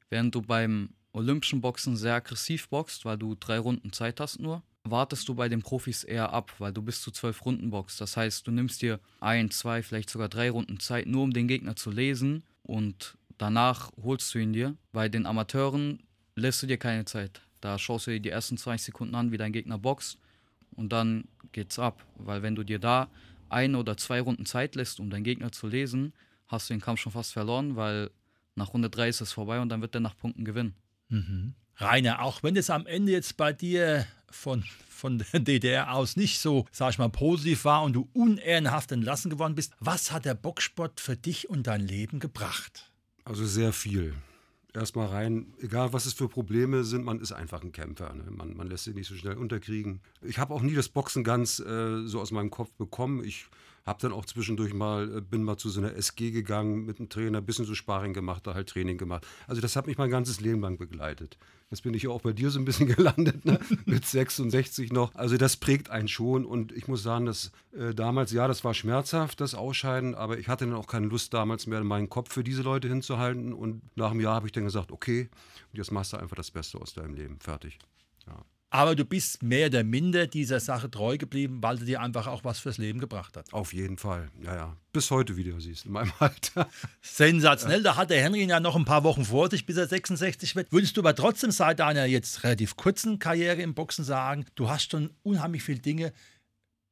während 0.10 0.36
du 0.36 0.42
beim 0.42 0.90
olympischen 1.14 1.62
Boxen 1.62 1.98
sehr 1.98 2.16
aggressiv 2.16 2.70
boxt, 2.70 3.06
weil 3.06 3.18
du 3.18 3.36
drei 3.36 3.60
Runden 3.60 3.92
Zeit 3.92 4.20
hast 4.20 4.40
nur, 4.40 4.64
wartest 4.84 5.28
du 5.28 5.36
bei 5.36 5.50
den 5.50 5.62
Profis 5.62 6.04
eher 6.04 6.32
ab, 6.32 6.54
weil 6.60 6.74
du 6.74 6.82
bis 6.82 7.02
zu 7.02 7.12
zwölf 7.12 7.46
Runden 7.46 7.70
boxst. 7.70 8.00
Das 8.02 8.18
heißt, 8.18 8.46
du 8.48 8.52
nimmst 8.52 8.82
dir 8.82 9.00
ein, 9.20 9.52
zwei, 9.52 9.84
vielleicht 9.84 10.10
sogar 10.10 10.30
drei 10.30 10.50
Runden 10.50 10.80
Zeit, 10.80 11.08
nur 11.08 11.24
um 11.24 11.34
den 11.34 11.48
Gegner 11.48 11.76
zu 11.76 11.92
lesen 11.92 12.44
und 12.64 13.18
danach 13.38 13.92
holst 14.02 14.34
du 14.34 14.40
ihn 14.40 14.54
dir. 14.54 14.76
Bei 14.92 15.10
den 15.10 15.26
Amateuren 15.26 16.04
lässt 16.36 16.62
du 16.64 16.68
dir 16.68 16.78
keine 16.78 17.06
Zeit. 17.06 17.42
Da 17.62 17.78
schaust 17.78 18.08
du 18.08 18.12
dir 18.12 18.20
die 18.20 18.30
ersten 18.30 18.58
20 18.58 18.86
Sekunden 18.86 19.16
an, 19.16 19.32
wie 19.32 19.38
dein 19.38 19.52
Gegner 19.52 19.78
boxt 19.78 20.18
und 20.76 20.92
dann 20.92 21.26
geht's 21.52 21.80
ab. 21.80 22.06
Weil 22.16 22.42
wenn 22.42 22.56
du 22.56 22.64
dir 22.64 22.80
da 22.80 23.10
ein 23.50 23.76
oder 23.76 23.98
zwei 23.98 24.22
Runden 24.22 24.46
Zeit 24.46 24.76
lässt, 24.76 25.00
um 25.00 25.10
deinen 25.10 25.24
Gegner 25.24 25.52
zu 25.52 25.68
lesen, 25.68 26.14
hast 26.48 26.70
du 26.70 26.74
den 26.74 26.82
Kampf 26.82 27.02
schon 27.02 27.12
fast 27.12 27.34
verloren, 27.34 27.76
weil 27.76 28.12
nach 28.56 28.74
Runde 28.74 28.90
3 28.90 29.10
ist 29.10 29.22
es 29.22 29.34
vorbei 29.34 29.60
und 29.60 29.70
dann 29.70 29.82
wird 29.82 29.96
er 29.96 30.02
nach 30.02 30.18
Punkten 30.18 30.46
gewinnen. 30.46 30.76
Mhm. 31.10 31.54
Rainer, 31.78 32.22
auch 32.22 32.44
wenn 32.44 32.56
es 32.56 32.70
am 32.70 32.86
Ende 32.86 33.12
jetzt 33.12 33.38
bei 33.38 33.54
dir 33.54 34.06
von, 34.30 34.64
von 34.90 35.20
der 35.20 35.40
DDR 35.40 35.94
aus 35.94 36.16
nicht 36.16 36.40
so, 36.40 36.66
sag 36.72 36.92
ich 36.92 36.98
mal, 36.98 37.10
positiv 37.10 37.66
war 37.66 37.84
und 37.84 37.94
du 37.94 38.10
unehrenhaft 38.14 38.92
entlassen 38.92 39.30
geworden 39.30 39.56
bist, 39.56 39.74
was 39.80 40.12
hat 40.12 40.26
der 40.26 40.36
Boxsport 40.36 41.00
für 41.00 41.16
dich 41.16 41.50
und 41.50 41.68
dein 41.68 41.82
Leben 41.82 42.20
gebracht? 42.20 42.92
Also 43.26 43.46
sehr 43.46 43.74
viel 43.74 44.16
erstmal 44.74 45.08
rein, 45.08 45.54
egal 45.60 45.94
was 45.94 46.06
es 46.06 46.14
für 46.14 46.28
Probleme 46.28 46.84
sind, 46.84 47.04
man 47.04 47.20
ist 47.20 47.32
einfach 47.32 47.62
ein 47.62 47.72
Kämpfer. 47.72 48.14
Ne? 48.14 48.26
Man, 48.30 48.56
man, 48.56 48.68
lässt 48.68 48.86
sich 48.86 48.96
nicht 48.96 49.08
so 49.08 49.16
schnell 49.16 49.38
unterkriegen. 49.38 50.02
Ich 50.22 50.38
habe 50.38 50.54
auch 50.54 50.62
nie 50.62 50.76
das 50.76 50.90
Boxen 50.90 51.24
ganz 51.24 51.60
äh, 51.60 52.06
so 52.06 52.20
aus 52.20 52.32
meinem 52.32 52.50
Kopf 52.50 52.72
bekommen. 52.74 53.24
Ich 53.24 53.48
habe 53.86 54.00
dann 54.02 54.12
auch 54.12 54.26
zwischendurch 54.26 54.74
mal, 54.74 55.18
äh, 55.18 55.22
bin 55.22 55.44
mal 55.44 55.58
zu 55.58 55.70
so 55.70 55.80
einer 55.80 55.96
SG 55.96 56.32
gegangen 56.32 56.86
mit 56.86 57.00
einem 57.00 57.10
Trainer, 57.10 57.40
ein 57.40 57.46
bisschen 57.46 57.66
so 57.66 57.76
Sparring 57.76 58.14
gemacht, 58.14 58.46
da 58.48 58.54
halt 58.54 58.70
Training 58.70 58.98
gemacht. 58.98 59.26
Also 59.48 59.62
das 59.62 59.76
hat 59.76 59.88
mich 59.88 59.98
mein 59.98 60.10
ganzes 60.10 60.40
Leben 60.42 60.62
lang 60.62 60.78
begleitet. 60.78 61.38
Jetzt 61.70 61.84
bin 61.84 61.94
ich 61.94 62.08
auch 62.08 62.22
bei 62.22 62.34
dir 62.34 62.50
so 62.50 62.60
ein 62.60 62.66
bisschen 62.66 62.88
gelandet, 62.96 63.46
ne? 63.46 63.60
mit 63.86 64.06
66 64.06 64.92
noch. 64.92 65.14
Also 65.16 65.38
das 65.38 65.58
prägt 65.58 65.90
einen 65.90 66.08
schon 66.08 66.46
und 66.46 66.72
ich 66.72 66.88
muss 66.88 67.04
sagen, 67.04 67.26
dass 67.26 67.52
äh, 67.74 67.94
damals, 67.94 68.32
ja, 68.32 68.48
das 68.48 68.64
war 68.64 68.74
schmerzhaft, 68.74 69.40
das 69.42 69.56
Ausscheiden, 69.56 70.16
aber 70.16 70.40
ich 70.40 70.48
hatte 70.48 70.66
dann 70.66 70.76
auch 70.76 70.88
keine 70.88 71.08
Lust 71.08 71.34
damals 71.34 71.68
mehr, 71.68 71.84
meinen 71.84 72.10
Kopf 72.10 72.34
für 72.34 72.44
diese 72.44 72.64
Leute 72.64 72.88
hinzuhalten 72.88 73.54
und 73.54 73.82
nach 73.96 74.12
einem 74.12 74.22
Jahr 74.22 74.36
habe 74.36 74.48
ich 74.48 74.52
dann 74.52 74.64
gesagt, 74.64 74.92
okay, 74.92 75.30
jetzt 75.74 75.92
machst 75.92 76.14
du 76.14 76.18
einfach 76.18 76.36
das 76.36 76.52
Beste 76.52 76.80
aus 76.80 76.94
deinem 76.94 77.14
Leben, 77.14 77.40
fertig. 77.40 77.78
Ja. 78.28 78.44
Aber 78.72 78.96
du 78.96 79.04
bist 79.04 79.42
mehr 79.42 79.68
oder 79.68 79.84
minder 79.84 80.28
dieser 80.28 80.60
Sache 80.60 80.92
treu 80.92 81.18
geblieben, 81.18 81.58
weil 81.62 81.80
sie 81.80 81.86
dir 81.86 82.02
einfach 82.02 82.28
auch 82.28 82.44
was 82.44 82.60
fürs 82.60 82.78
Leben 82.78 83.00
gebracht 83.00 83.36
hat. 83.36 83.52
Auf 83.52 83.74
jeden 83.74 83.98
Fall, 83.98 84.30
ja, 84.44 84.56
ja. 84.56 84.78
Bis 84.94 85.10
heute 85.10 85.38
wieder 85.38 85.60
siehst, 85.60 85.86
in 85.88 85.94
meinem 85.94 86.12
Alter. 86.20 86.70
Sensationell, 87.02 87.82
da 87.82 87.96
hat 87.96 88.12
der 88.12 88.22
Henry 88.22 88.46
ja 88.46 88.60
noch 88.60 88.76
ein 88.76 88.86
paar 88.86 89.04
Wochen 89.04 89.26
vor 89.26 89.50
sich, 89.50 89.66
bis 89.66 89.78
er 89.78 89.88
66 89.88 90.56
wird. 90.56 90.72
Würdest 90.72 90.96
du 90.98 91.02
aber 91.02 91.16
trotzdem 91.16 91.50
seit 91.50 91.80
deiner 91.80 92.06
jetzt 92.06 92.44
relativ 92.44 92.76
kurzen 92.76 93.18
Karriere 93.18 93.62
im 93.62 93.74
Boxen 93.74 94.06
sagen, 94.06 94.46
du 94.54 94.70
hast 94.70 94.92
schon 94.92 95.12
unheimlich 95.24 95.64
viele 95.64 95.80
Dinge 95.80 96.14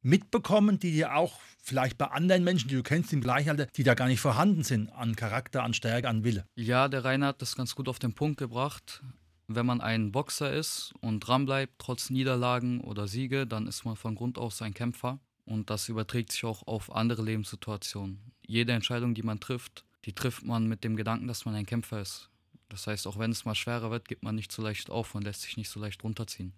mitbekommen, 0.01 0.79
die 0.79 0.91
dir 0.91 1.15
auch 1.15 1.39
vielleicht 1.62 1.98
bei 1.98 2.05
anderen 2.05 2.43
Menschen, 2.43 2.69
die 2.69 2.75
du 2.75 2.84
kennst 2.84 3.13
im 3.13 3.22
gleichen 3.22 3.51
Alter, 3.51 3.67
die 3.75 3.84
da 3.84 3.93
gar 3.93 4.07
nicht 4.07 4.22
vorhanden 4.22 4.63
sind, 4.63 4.89
an 4.89 5.15
Charakter, 5.15 5.63
an 5.63 5.75
Stärke, 5.75 6.07
an 6.07 6.24
Wille? 6.24 6.46
Ja, 6.55 6.88
der 6.88 7.03
Rainer 7.03 7.27
hat 7.27 7.41
das 7.41 7.55
ganz 7.55 7.75
gut 7.75 7.88
auf 7.88 8.00
den 8.00 8.13
Punkt 8.13 8.39
gebracht 8.39 9.03
wenn 9.47 9.65
man 9.65 9.81
ein 9.81 10.11
Boxer 10.11 10.51
ist 10.51 10.93
und 11.01 11.21
dranbleibt, 11.21 11.73
trotz 11.77 12.09
Niederlagen 12.09 12.81
oder 12.81 13.07
Siege, 13.07 13.47
dann 13.47 13.67
ist 13.67 13.85
man 13.85 13.95
von 13.95 14.15
Grund 14.15 14.37
aus 14.37 14.61
ein 14.61 14.73
Kämpfer. 14.73 15.19
Und 15.45 15.69
das 15.69 15.87
überträgt 15.87 16.33
sich 16.33 16.43
auch 16.43 16.67
auf 16.67 16.93
andere 16.93 17.23
Lebenssituationen. 17.23 18.19
Jede 18.45 18.73
Entscheidung, 18.73 19.13
die 19.13 19.23
man 19.23 19.39
trifft, 19.39 19.85
die 20.03 20.13
trifft 20.13 20.43
man 20.43 20.67
mit 20.67 20.83
dem 20.83 20.97
Gedanken, 20.97 21.27
dass 21.27 21.45
man 21.45 21.55
ein 21.55 21.65
Kämpfer 21.65 22.01
ist. 22.01 22.29
Das 22.69 22.85
heißt, 22.87 23.07
auch 23.07 23.17
wenn 23.17 23.31
es 23.31 23.45
mal 23.45 23.55
schwerer 23.55 23.89
wird, 23.89 24.09
gibt 24.09 24.23
man 24.23 24.35
nicht 24.35 24.51
so 24.51 24.61
leicht 24.61 24.89
auf 24.89 25.15
und 25.15 25.23
lässt 25.23 25.41
sich 25.41 25.55
nicht 25.55 25.69
so 25.69 25.79
leicht 25.79 26.03
runterziehen. 26.03 26.51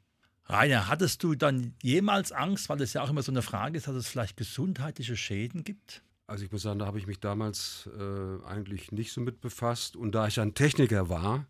Rainer, 0.46 0.88
hattest 0.88 1.22
du 1.22 1.36
dann 1.36 1.75
jemals 1.84 2.31
Angst, 2.31 2.69
weil 2.69 2.79
das 2.79 2.93
ja 2.93 3.03
auch 3.03 3.12
immer 3.12 3.22
so 3.22 3.31
eine 3.31 3.43
Frage 3.43 3.77
ist, 3.77 3.88
dass 3.88 3.96
es 3.96 4.08
vielleicht 4.08 4.36
gesundheitliche 4.36 5.15
Schäden 5.15 5.63
gibt? 5.63 6.01
Also 6.25 6.43
ich 6.43 6.51
muss 6.51 6.63
sagen, 6.63 6.79
da 6.79 6.88
habe 6.88 6.98
ich 6.98 7.05
mich 7.05 7.19
damals 7.19 7.88
äh, 7.96 8.46
eigentlich 8.46 8.91
nicht 8.91 9.12
so 9.12 9.22
mit 9.22 9.41
befasst. 9.41 9.96
Und 9.96 10.13
da 10.13 10.27
ich 10.27 10.39
ein 10.39 10.55
Techniker 10.55 11.10
war, 11.10 11.46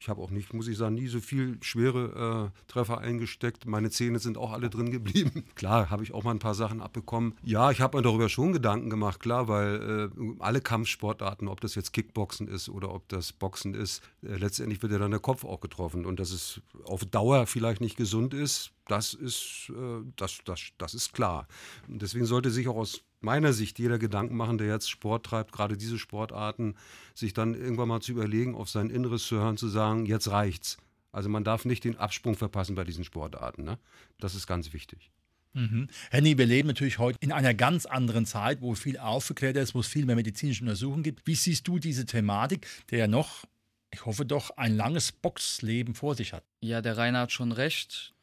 ich 0.00 0.08
habe 0.08 0.22
auch 0.22 0.30
nicht, 0.30 0.54
muss 0.54 0.66
ich 0.66 0.78
sagen, 0.78 0.94
nie 0.94 1.08
so 1.08 1.20
viel 1.20 1.58
schwere 1.62 2.52
äh, 2.54 2.72
Treffer 2.72 2.98
eingesteckt. 2.98 3.66
Meine 3.66 3.90
Zähne 3.90 4.18
sind 4.18 4.38
auch 4.38 4.52
alle 4.52 4.70
drin 4.70 4.90
geblieben. 4.90 5.44
klar, 5.56 5.90
habe 5.90 6.02
ich 6.02 6.14
auch 6.14 6.24
mal 6.24 6.30
ein 6.30 6.38
paar 6.38 6.54
Sachen 6.54 6.80
abbekommen. 6.80 7.34
Ja, 7.42 7.70
ich 7.70 7.82
habe 7.82 7.98
mir 7.98 8.02
darüber 8.02 8.30
schon 8.30 8.54
Gedanken 8.54 8.88
gemacht, 8.88 9.20
klar, 9.20 9.46
weil 9.46 10.10
äh, 10.16 10.32
alle 10.38 10.62
Kampfsportarten, 10.62 11.48
ob 11.48 11.60
das 11.60 11.74
jetzt 11.74 11.92
Kickboxen 11.92 12.48
ist 12.48 12.70
oder 12.70 12.94
ob 12.94 13.10
das 13.10 13.34
Boxen 13.34 13.74
ist, 13.74 14.02
äh, 14.22 14.36
letztendlich 14.36 14.80
wird 14.80 14.92
ja 14.92 14.98
dann 14.98 15.10
der 15.10 15.20
Kopf 15.20 15.44
auch 15.44 15.60
getroffen. 15.60 16.06
Und 16.06 16.18
dass 16.18 16.30
es 16.30 16.62
auf 16.84 17.04
Dauer 17.04 17.46
vielleicht 17.46 17.82
nicht 17.82 17.98
gesund 17.98 18.32
ist, 18.32 18.72
das 18.88 19.12
ist, 19.12 19.70
äh, 19.70 20.02
das, 20.16 20.38
das, 20.46 20.62
das 20.78 20.94
ist 20.94 21.12
klar. 21.12 21.46
Und 21.88 22.00
deswegen 22.00 22.24
sollte 22.24 22.50
sich 22.50 22.68
auch 22.68 22.76
aus 22.76 23.02
meiner 23.20 23.52
Sicht 23.52 23.78
jeder 23.78 23.98
Gedanken 23.98 24.36
machen, 24.36 24.58
der 24.58 24.66
jetzt 24.66 24.90
Sport 24.90 25.26
treibt, 25.26 25.52
gerade 25.52 25.76
diese 25.76 25.98
Sportarten, 25.98 26.74
sich 27.14 27.32
dann 27.32 27.54
irgendwann 27.54 27.88
mal 27.88 28.00
zu 28.00 28.12
überlegen, 28.12 28.54
auf 28.54 28.68
sein 28.68 28.90
Inneres 28.90 29.24
zu 29.24 29.36
hören, 29.36 29.56
zu 29.56 29.68
sagen, 29.68 30.06
jetzt 30.06 30.30
reicht's. 30.30 30.78
Also 31.12 31.28
man 31.28 31.44
darf 31.44 31.64
nicht 31.64 31.84
den 31.84 31.96
Absprung 31.96 32.36
verpassen 32.36 32.74
bei 32.74 32.84
diesen 32.84 33.04
Sportarten. 33.04 33.64
Ne? 33.64 33.78
Das 34.18 34.34
ist 34.34 34.46
ganz 34.46 34.72
wichtig. 34.72 35.10
Mhm. 35.52 35.88
Henny, 36.10 36.38
wir 36.38 36.46
leben 36.46 36.68
natürlich 36.68 36.98
heute 36.98 37.18
in 37.20 37.32
einer 37.32 37.54
ganz 37.54 37.84
anderen 37.84 38.24
Zeit, 38.24 38.60
wo 38.60 38.74
viel 38.74 38.98
aufgeklärt 38.98 39.56
ist, 39.56 39.74
wo 39.74 39.80
es 39.80 39.88
viel 39.88 40.06
mehr 40.06 40.14
medizinische 40.14 40.62
Untersuchungen 40.62 41.02
gibt. 41.02 41.26
Wie 41.26 41.34
siehst 41.34 41.66
du 41.66 41.80
diese 41.80 42.06
Thematik, 42.06 42.66
der 42.90 43.00
ja 43.00 43.06
noch, 43.08 43.44
ich 43.90 44.06
hoffe 44.06 44.24
doch, 44.24 44.50
ein 44.56 44.76
langes 44.76 45.10
Boxleben 45.10 45.94
vor 45.94 46.14
sich 46.14 46.32
hat? 46.32 46.44
Ja, 46.60 46.80
der 46.80 46.96
Rainer 46.96 47.20
hat 47.20 47.32
schon 47.32 47.50
recht. 47.50 48.14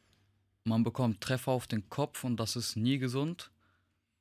Man 0.64 0.84
bekommt 0.84 1.20
Treffer 1.20 1.52
auf 1.52 1.68
den 1.68 1.90
Kopf 1.90 2.24
und 2.24 2.38
das 2.38 2.56
ist 2.56 2.78
nie 2.78 2.98
gesund 2.98 3.52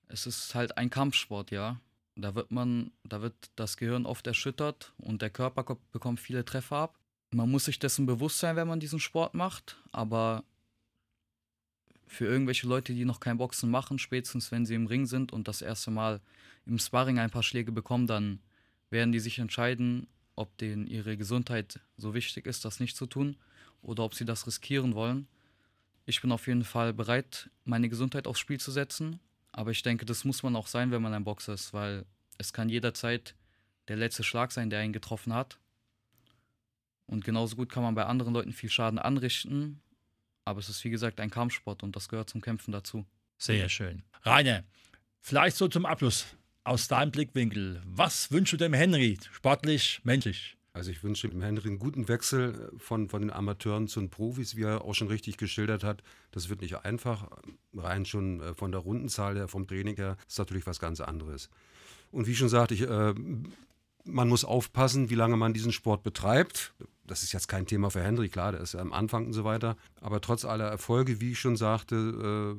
es 0.09 0.27
ist 0.27 0.55
halt 0.55 0.77
ein 0.79 0.90
Kampfsport, 0.90 1.51
ja. 1.51 1.81
Da 2.14 2.35
wird 2.35 2.51
man, 2.51 2.92
da 3.05 3.21
wird 3.21 3.35
das 3.57 3.77
Gehirn 3.77 4.07
oft 4.07 4.27
erschüttert 4.27 4.95
und 4.97 5.21
der 5.21 5.31
Körper 5.31 5.77
bekommt 5.92 6.19
viele 6.19 6.45
Treffer 6.45 6.77
ab. 6.77 6.99
Man 7.31 7.51
muss 7.51 7.66
sich 7.66 7.79
dessen 7.79 8.07
bewusst 8.07 8.38
sein, 8.38 8.57
wenn 8.57 8.69
man 8.69 8.81
diesen 8.81 9.01
Sport 9.01 9.35
macht, 9.35 9.77
aber 9.92 10.45
für 12.07 12.25
irgendwelche 12.25 12.66
Leute, 12.66 12.95
die 12.95 13.05
noch 13.05 13.21
kein 13.21 13.37
Boxen 13.37 13.71
machen, 13.71 13.99
spätestens 13.99 14.51
wenn 14.51 14.64
sie 14.64 14.75
im 14.75 14.87
Ring 14.87 15.07
sind 15.07 15.33
und 15.33 15.49
das 15.49 15.61
erste 15.61 15.90
Mal 15.90 16.21
im 16.64 16.79
Sparring 16.79 17.19
ein 17.19 17.31
paar 17.31 17.42
Schläge 17.42 17.73
bekommen, 17.73 18.07
dann 18.07 18.40
werden 18.88 19.12
die 19.12 19.21
sich 19.21 19.38
entscheiden, 19.38 20.07
ob 20.37 20.57
denen 20.57 20.87
ihre 20.87 21.16
Gesundheit 21.16 21.81
so 21.97 22.14
wichtig 22.14 22.47
ist, 22.47 22.64
das 22.64 22.81
nicht 22.81 22.97
zu 22.97 23.07
tun 23.07 23.37
oder 23.83 24.05
ob 24.05 24.14
sie 24.14 24.25
das 24.25 24.47
riskieren 24.47 24.95
wollen. 24.95 25.27
Ich 26.07 26.23
bin 26.23 26.33
auf 26.33 26.47
jeden 26.47 26.64
Fall 26.64 26.95
bereit, 26.95 27.51
meine 27.64 27.88
Gesundheit 27.88 28.27
aufs 28.27 28.40
Spiel 28.40 28.61
zu 28.61 28.71
setzen 28.71 29.21
aber 29.57 29.71
ich 29.71 29.83
denke, 29.83 30.05
das 30.05 30.25
muss 30.25 30.42
man 30.42 30.55
auch 30.55 30.66
sein, 30.66 30.90
wenn 30.90 31.01
man 31.01 31.14
ein 31.14 31.25
Boxer 31.25 31.55
ist, 31.55 31.73
weil 31.73 32.05
es 32.37 32.53
kann 32.53 32.69
jederzeit 32.69 33.35
der 33.88 33.97
letzte 33.97 34.23
Schlag 34.23 34.53
sein, 34.53 34.69
der 34.69 34.85
ihn 34.85 34.92
getroffen 34.92 35.33
hat. 35.33 35.59
Und 37.07 37.25
genauso 37.25 37.57
gut 37.57 37.71
kann 37.71 37.83
man 37.83 37.95
bei 37.95 38.05
anderen 38.05 38.35
Leuten 38.35 38.53
viel 38.53 38.69
Schaden 38.69 38.99
anrichten. 38.99 39.81
Aber 40.45 40.61
es 40.61 40.69
ist 40.69 40.85
wie 40.85 40.90
gesagt 40.90 41.21
ein 41.21 41.31
Kampfsport 41.31 41.83
und 41.83 41.97
das 41.97 42.11
gehört 42.11 42.29
zum 42.29 42.42
Kämpfen 42.42 42.71
dazu. 42.71 43.07
Sehr 43.38 43.71
schön. 43.71 44.03
Rainer, 44.23 44.62
vielleicht 45.21 45.57
so 45.57 45.69
zum 45.69 45.87
Abschluss 45.87 46.27
aus 46.62 46.87
deinem 46.88 47.11
Blickwinkel. 47.11 47.81
Was 47.87 48.31
wünschst 48.31 48.53
du 48.53 48.57
dem 48.59 48.75
Henry, 48.75 49.19
sportlich, 49.33 50.01
menschlich? 50.05 50.56
Also 50.76 50.90
ich 50.90 51.02
wünsche 51.02 51.26
dem 51.26 51.40
Henry 51.40 51.68
einen 51.68 51.78
guten 51.78 52.06
Wechsel 52.06 52.70
äh, 52.74 52.78
von, 52.78 53.08
von 53.08 53.22
den 53.22 53.30
Amateuren 53.30 53.88
zu 53.88 53.98
den 53.98 54.10
Profis, 54.10 54.56
wie 54.56 54.64
er 54.64 54.84
auch 54.84 54.94
schon 54.94 55.08
richtig 55.08 55.38
geschildert 55.38 55.82
hat. 55.82 56.02
Das 56.32 56.50
wird 56.50 56.60
nicht 56.60 56.84
einfach. 56.84 57.30
Rein 57.74 58.04
schon 58.04 58.42
äh, 58.42 58.54
von 58.54 58.72
der 58.72 58.82
Rundenzahl 58.82 59.36
her, 59.36 59.48
vom 59.48 59.66
Training 59.66 59.96
her, 59.96 60.18
ist 60.28 60.38
natürlich 60.38 60.66
was 60.66 60.78
ganz 60.78 61.00
anderes. 61.00 61.48
Und 62.12 62.26
wie 62.26 62.34
schon 62.34 62.50
sagte 62.50 62.74
ich, 62.74 62.82
äh, 62.82 63.14
man 64.04 64.28
muss 64.28 64.44
aufpassen, 64.44 65.08
wie 65.08 65.14
lange 65.14 65.38
man 65.38 65.54
diesen 65.54 65.72
Sport 65.72 66.02
betreibt. 66.02 66.74
Das 67.06 67.22
ist 67.22 67.32
jetzt 67.32 67.48
kein 67.48 67.66
Thema 67.66 67.90
für 67.90 68.02
Henry, 68.02 68.28
klar, 68.28 68.52
der 68.52 68.60
ist 68.60 68.74
ja 68.74 68.80
am 68.80 68.92
Anfang 68.92 69.24
und 69.24 69.32
so 69.32 69.44
weiter. 69.44 69.78
Aber 70.02 70.20
trotz 70.20 70.44
aller 70.44 70.68
Erfolge, 70.68 71.22
wie 71.22 71.32
ich 71.32 71.40
schon 71.40 71.56
sagte, 71.56 71.96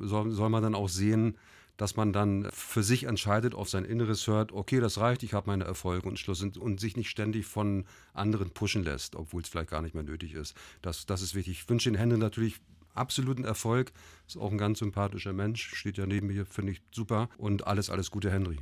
äh, 0.02 0.08
soll, 0.08 0.32
soll 0.32 0.50
man 0.50 0.64
dann 0.64 0.74
auch 0.74 0.90
sehen, 0.90 1.38
dass 1.78 1.96
man 1.96 2.12
dann 2.12 2.50
für 2.52 2.84
sich 2.84 3.06
entscheidet, 3.06 3.56
auf 3.56 3.70
sein 3.70 3.86
Inneres 3.86 4.28
hört, 4.28 4.52
okay, 4.52 4.80
das 4.80 4.98
reicht, 4.98 5.24
ich 5.24 5.34
habe 5.34 5.48
meine 5.50 5.64
Erfolge 5.64 6.08
und 6.10 6.20
Schluss 6.20 6.42
und, 6.42 6.58
und, 6.58 6.80
sich 6.80 6.98
nicht 6.98 7.10
ständig 7.10 7.46
von 7.46 7.86
anderen 8.14 8.50
pushen 8.50 8.84
lässt, 8.84 9.16
obwohl 9.16 9.42
es 9.42 9.50
vielleicht 9.50 9.70
gar 9.70 9.82
nicht 9.82 9.94
mehr 9.94 10.04
nötig 10.04 10.34
ist. 10.34 10.56
Das, 10.82 11.06
das 11.06 11.22
ist 11.22 11.36
wichtig. 11.36 11.62
Ich 11.62 11.70
wünsche 11.70 11.90
den 11.90 11.98
Händen 11.98 12.20
natürlich 12.20 12.56
absoluten 12.94 13.46
Erfolg. 13.46 13.92
Ist 14.28 14.38
auch 14.38 14.52
ein 14.52 14.58
ganz 14.58 14.80
sympathischer 14.80 15.34
Mensch, 15.34 15.74
steht 15.76 15.98
ja 15.98 16.06
neben 16.06 16.28
mir, 16.28 16.46
finde 16.46 16.74
ich 16.74 16.82
super. 16.92 17.30
Und 17.38 17.68
alles, 17.68 17.90
alles 17.90 18.12
Gute, 18.12 18.32
Henry. 18.32 18.58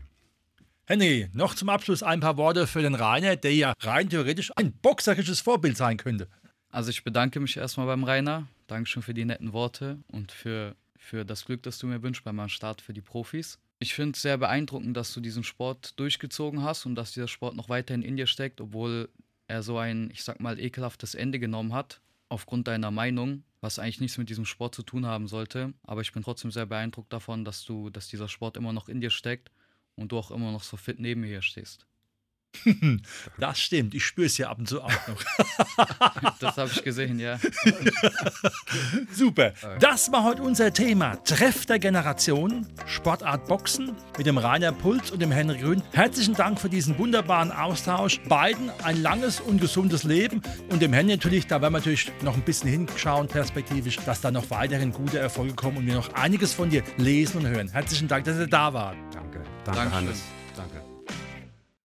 Henry, 0.87 1.29
noch 1.33 1.55
zum 1.55 1.69
Abschluss 1.69 2.03
ein 2.03 2.19
paar 2.19 2.37
Worte 2.37 2.67
für 2.67 2.83
den 2.83 2.93
Rainer, 2.93 3.35
der 3.35 3.55
ja 3.55 3.73
rein 3.79 4.09
theoretisch 4.09 4.51
ein 4.55 4.71
boxerisches 4.71 5.39
Vorbild 5.39 5.77
sein 5.77 5.97
könnte. 5.97 6.27
Also 6.69 6.91
ich 6.91 7.03
bedanke 7.03 7.39
mich 7.39 7.57
erstmal 7.57 7.87
beim 7.87 8.03
Rainer, 8.03 8.47
Dankeschön 8.67 9.01
für 9.01 9.13
die 9.13 9.25
netten 9.25 9.53
Worte 9.53 9.99
und 10.07 10.31
für, 10.31 10.75
für 11.05 11.23
das 11.23 11.45
Glück, 11.45 11.63
das 11.63 11.77
du 11.79 11.87
mir 11.87 12.01
wünschst 12.03 12.23
bei 12.23 12.33
meinem 12.33 12.49
Start 12.49 12.81
für 12.81 12.93
die 12.93 13.01
Profis. 13.01 13.59
Ich 13.79 13.93
finde 13.93 14.15
es 14.15 14.21
sehr 14.21 14.37
beeindruckend, 14.37 14.95
dass 14.95 15.13
du 15.13 15.21
diesen 15.21 15.43
Sport 15.43 15.99
durchgezogen 15.99 16.63
hast 16.63 16.85
und 16.85 16.95
dass 16.95 17.11
dieser 17.11 17.27
Sport 17.27 17.55
noch 17.55 17.69
weiterhin 17.69 18.01
in 18.01 18.17
dir 18.17 18.27
steckt, 18.27 18.61
obwohl 18.61 19.09
er 19.47 19.63
so 19.63 19.77
ein, 19.77 20.09
ich 20.11 20.23
sag 20.23 20.39
mal, 20.39 20.59
ekelhaftes 20.59 21.13
Ende 21.13 21.39
genommen 21.39 21.73
hat, 21.73 22.01
aufgrund 22.29 22.67
deiner 22.67 22.91
Meinung, 22.91 23.43
was 23.61 23.79
eigentlich 23.79 24.01
nichts 24.01 24.17
mit 24.17 24.29
diesem 24.29 24.45
Sport 24.45 24.75
zu 24.75 24.83
tun 24.83 25.05
haben 25.05 25.27
sollte. 25.27 25.73
Aber 25.83 26.01
ich 26.01 26.11
bin 26.13 26.23
trotzdem 26.23 26.51
sehr 26.51 26.65
beeindruckt 26.65 27.13
davon, 27.13 27.45
dass 27.45 27.63
du, 27.65 27.89
dass 27.89 28.07
dieser 28.07 28.27
Sport 28.27 28.57
immer 28.57 28.73
noch 28.73 28.89
in 28.89 29.01
dir 29.01 29.11
steckt 29.11 29.51
und 29.95 30.11
du 30.11 30.17
auch 30.17 30.31
immer 30.31 30.51
noch 30.51 30.63
so 30.63 30.77
fit 30.77 30.99
neben 30.99 31.21
mir 31.21 31.41
stehst. 31.41 31.85
das 33.39 33.59
stimmt, 33.59 33.93
ich 33.93 34.05
spüre 34.05 34.27
es 34.27 34.37
ja 34.37 34.49
ab 34.49 34.59
und 34.59 34.67
zu 34.67 34.81
auch 34.81 34.91
noch. 35.07 36.33
das 36.39 36.57
habe 36.57 36.69
ich 36.73 36.83
gesehen, 36.83 37.19
ja. 37.19 37.39
Super. 39.11 39.53
Das 39.79 40.11
war 40.11 40.23
heute 40.23 40.41
unser 40.43 40.73
Thema. 40.73 41.15
Treff 41.23 41.65
der 41.65 41.79
Generation, 41.79 42.67
Sportart 42.85 43.47
Boxen 43.47 43.95
mit 44.17 44.25
dem 44.25 44.37
Rainer 44.37 44.71
Puls 44.71 45.11
und 45.11 45.21
dem 45.21 45.31
Henry 45.31 45.59
Grün. 45.59 45.83
Herzlichen 45.91 46.33
Dank 46.33 46.59
für 46.59 46.69
diesen 46.69 46.97
wunderbaren 46.97 47.51
Austausch. 47.51 48.19
Beiden 48.27 48.69
ein 48.83 49.01
langes 49.01 49.39
und 49.39 49.61
gesundes 49.61 50.03
Leben 50.03 50.41
und 50.69 50.81
dem 50.81 50.93
Henry 50.93 51.15
natürlich, 51.15 51.47
da 51.47 51.61
werden 51.61 51.73
wir 51.73 51.79
natürlich 51.79 52.11
noch 52.21 52.35
ein 52.35 52.41
bisschen 52.41 52.69
hinschauen, 52.69 53.27
perspektivisch, 53.27 53.97
dass 54.05 54.21
da 54.21 54.31
noch 54.31 54.49
weiterhin 54.49 54.91
gute 54.91 55.19
Erfolge 55.19 55.53
kommen 55.53 55.77
und 55.77 55.87
wir 55.87 55.95
noch 55.95 56.13
einiges 56.13 56.53
von 56.53 56.69
dir 56.69 56.83
lesen 56.97 57.39
und 57.39 57.47
hören. 57.47 57.69
Herzlichen 57.69 58.07
Dank, 58.07 58.25
dass 58.25 58.37
ihr 58.37 58.47
da 58.47 58.73
wart. 58.73 58.97
Danke. 59.13 59.43
Danke, 59.63 59.79
Dankeschön. 59.79 59.91
Hannes. 59.91 60.23
Danke. 60.55 60.84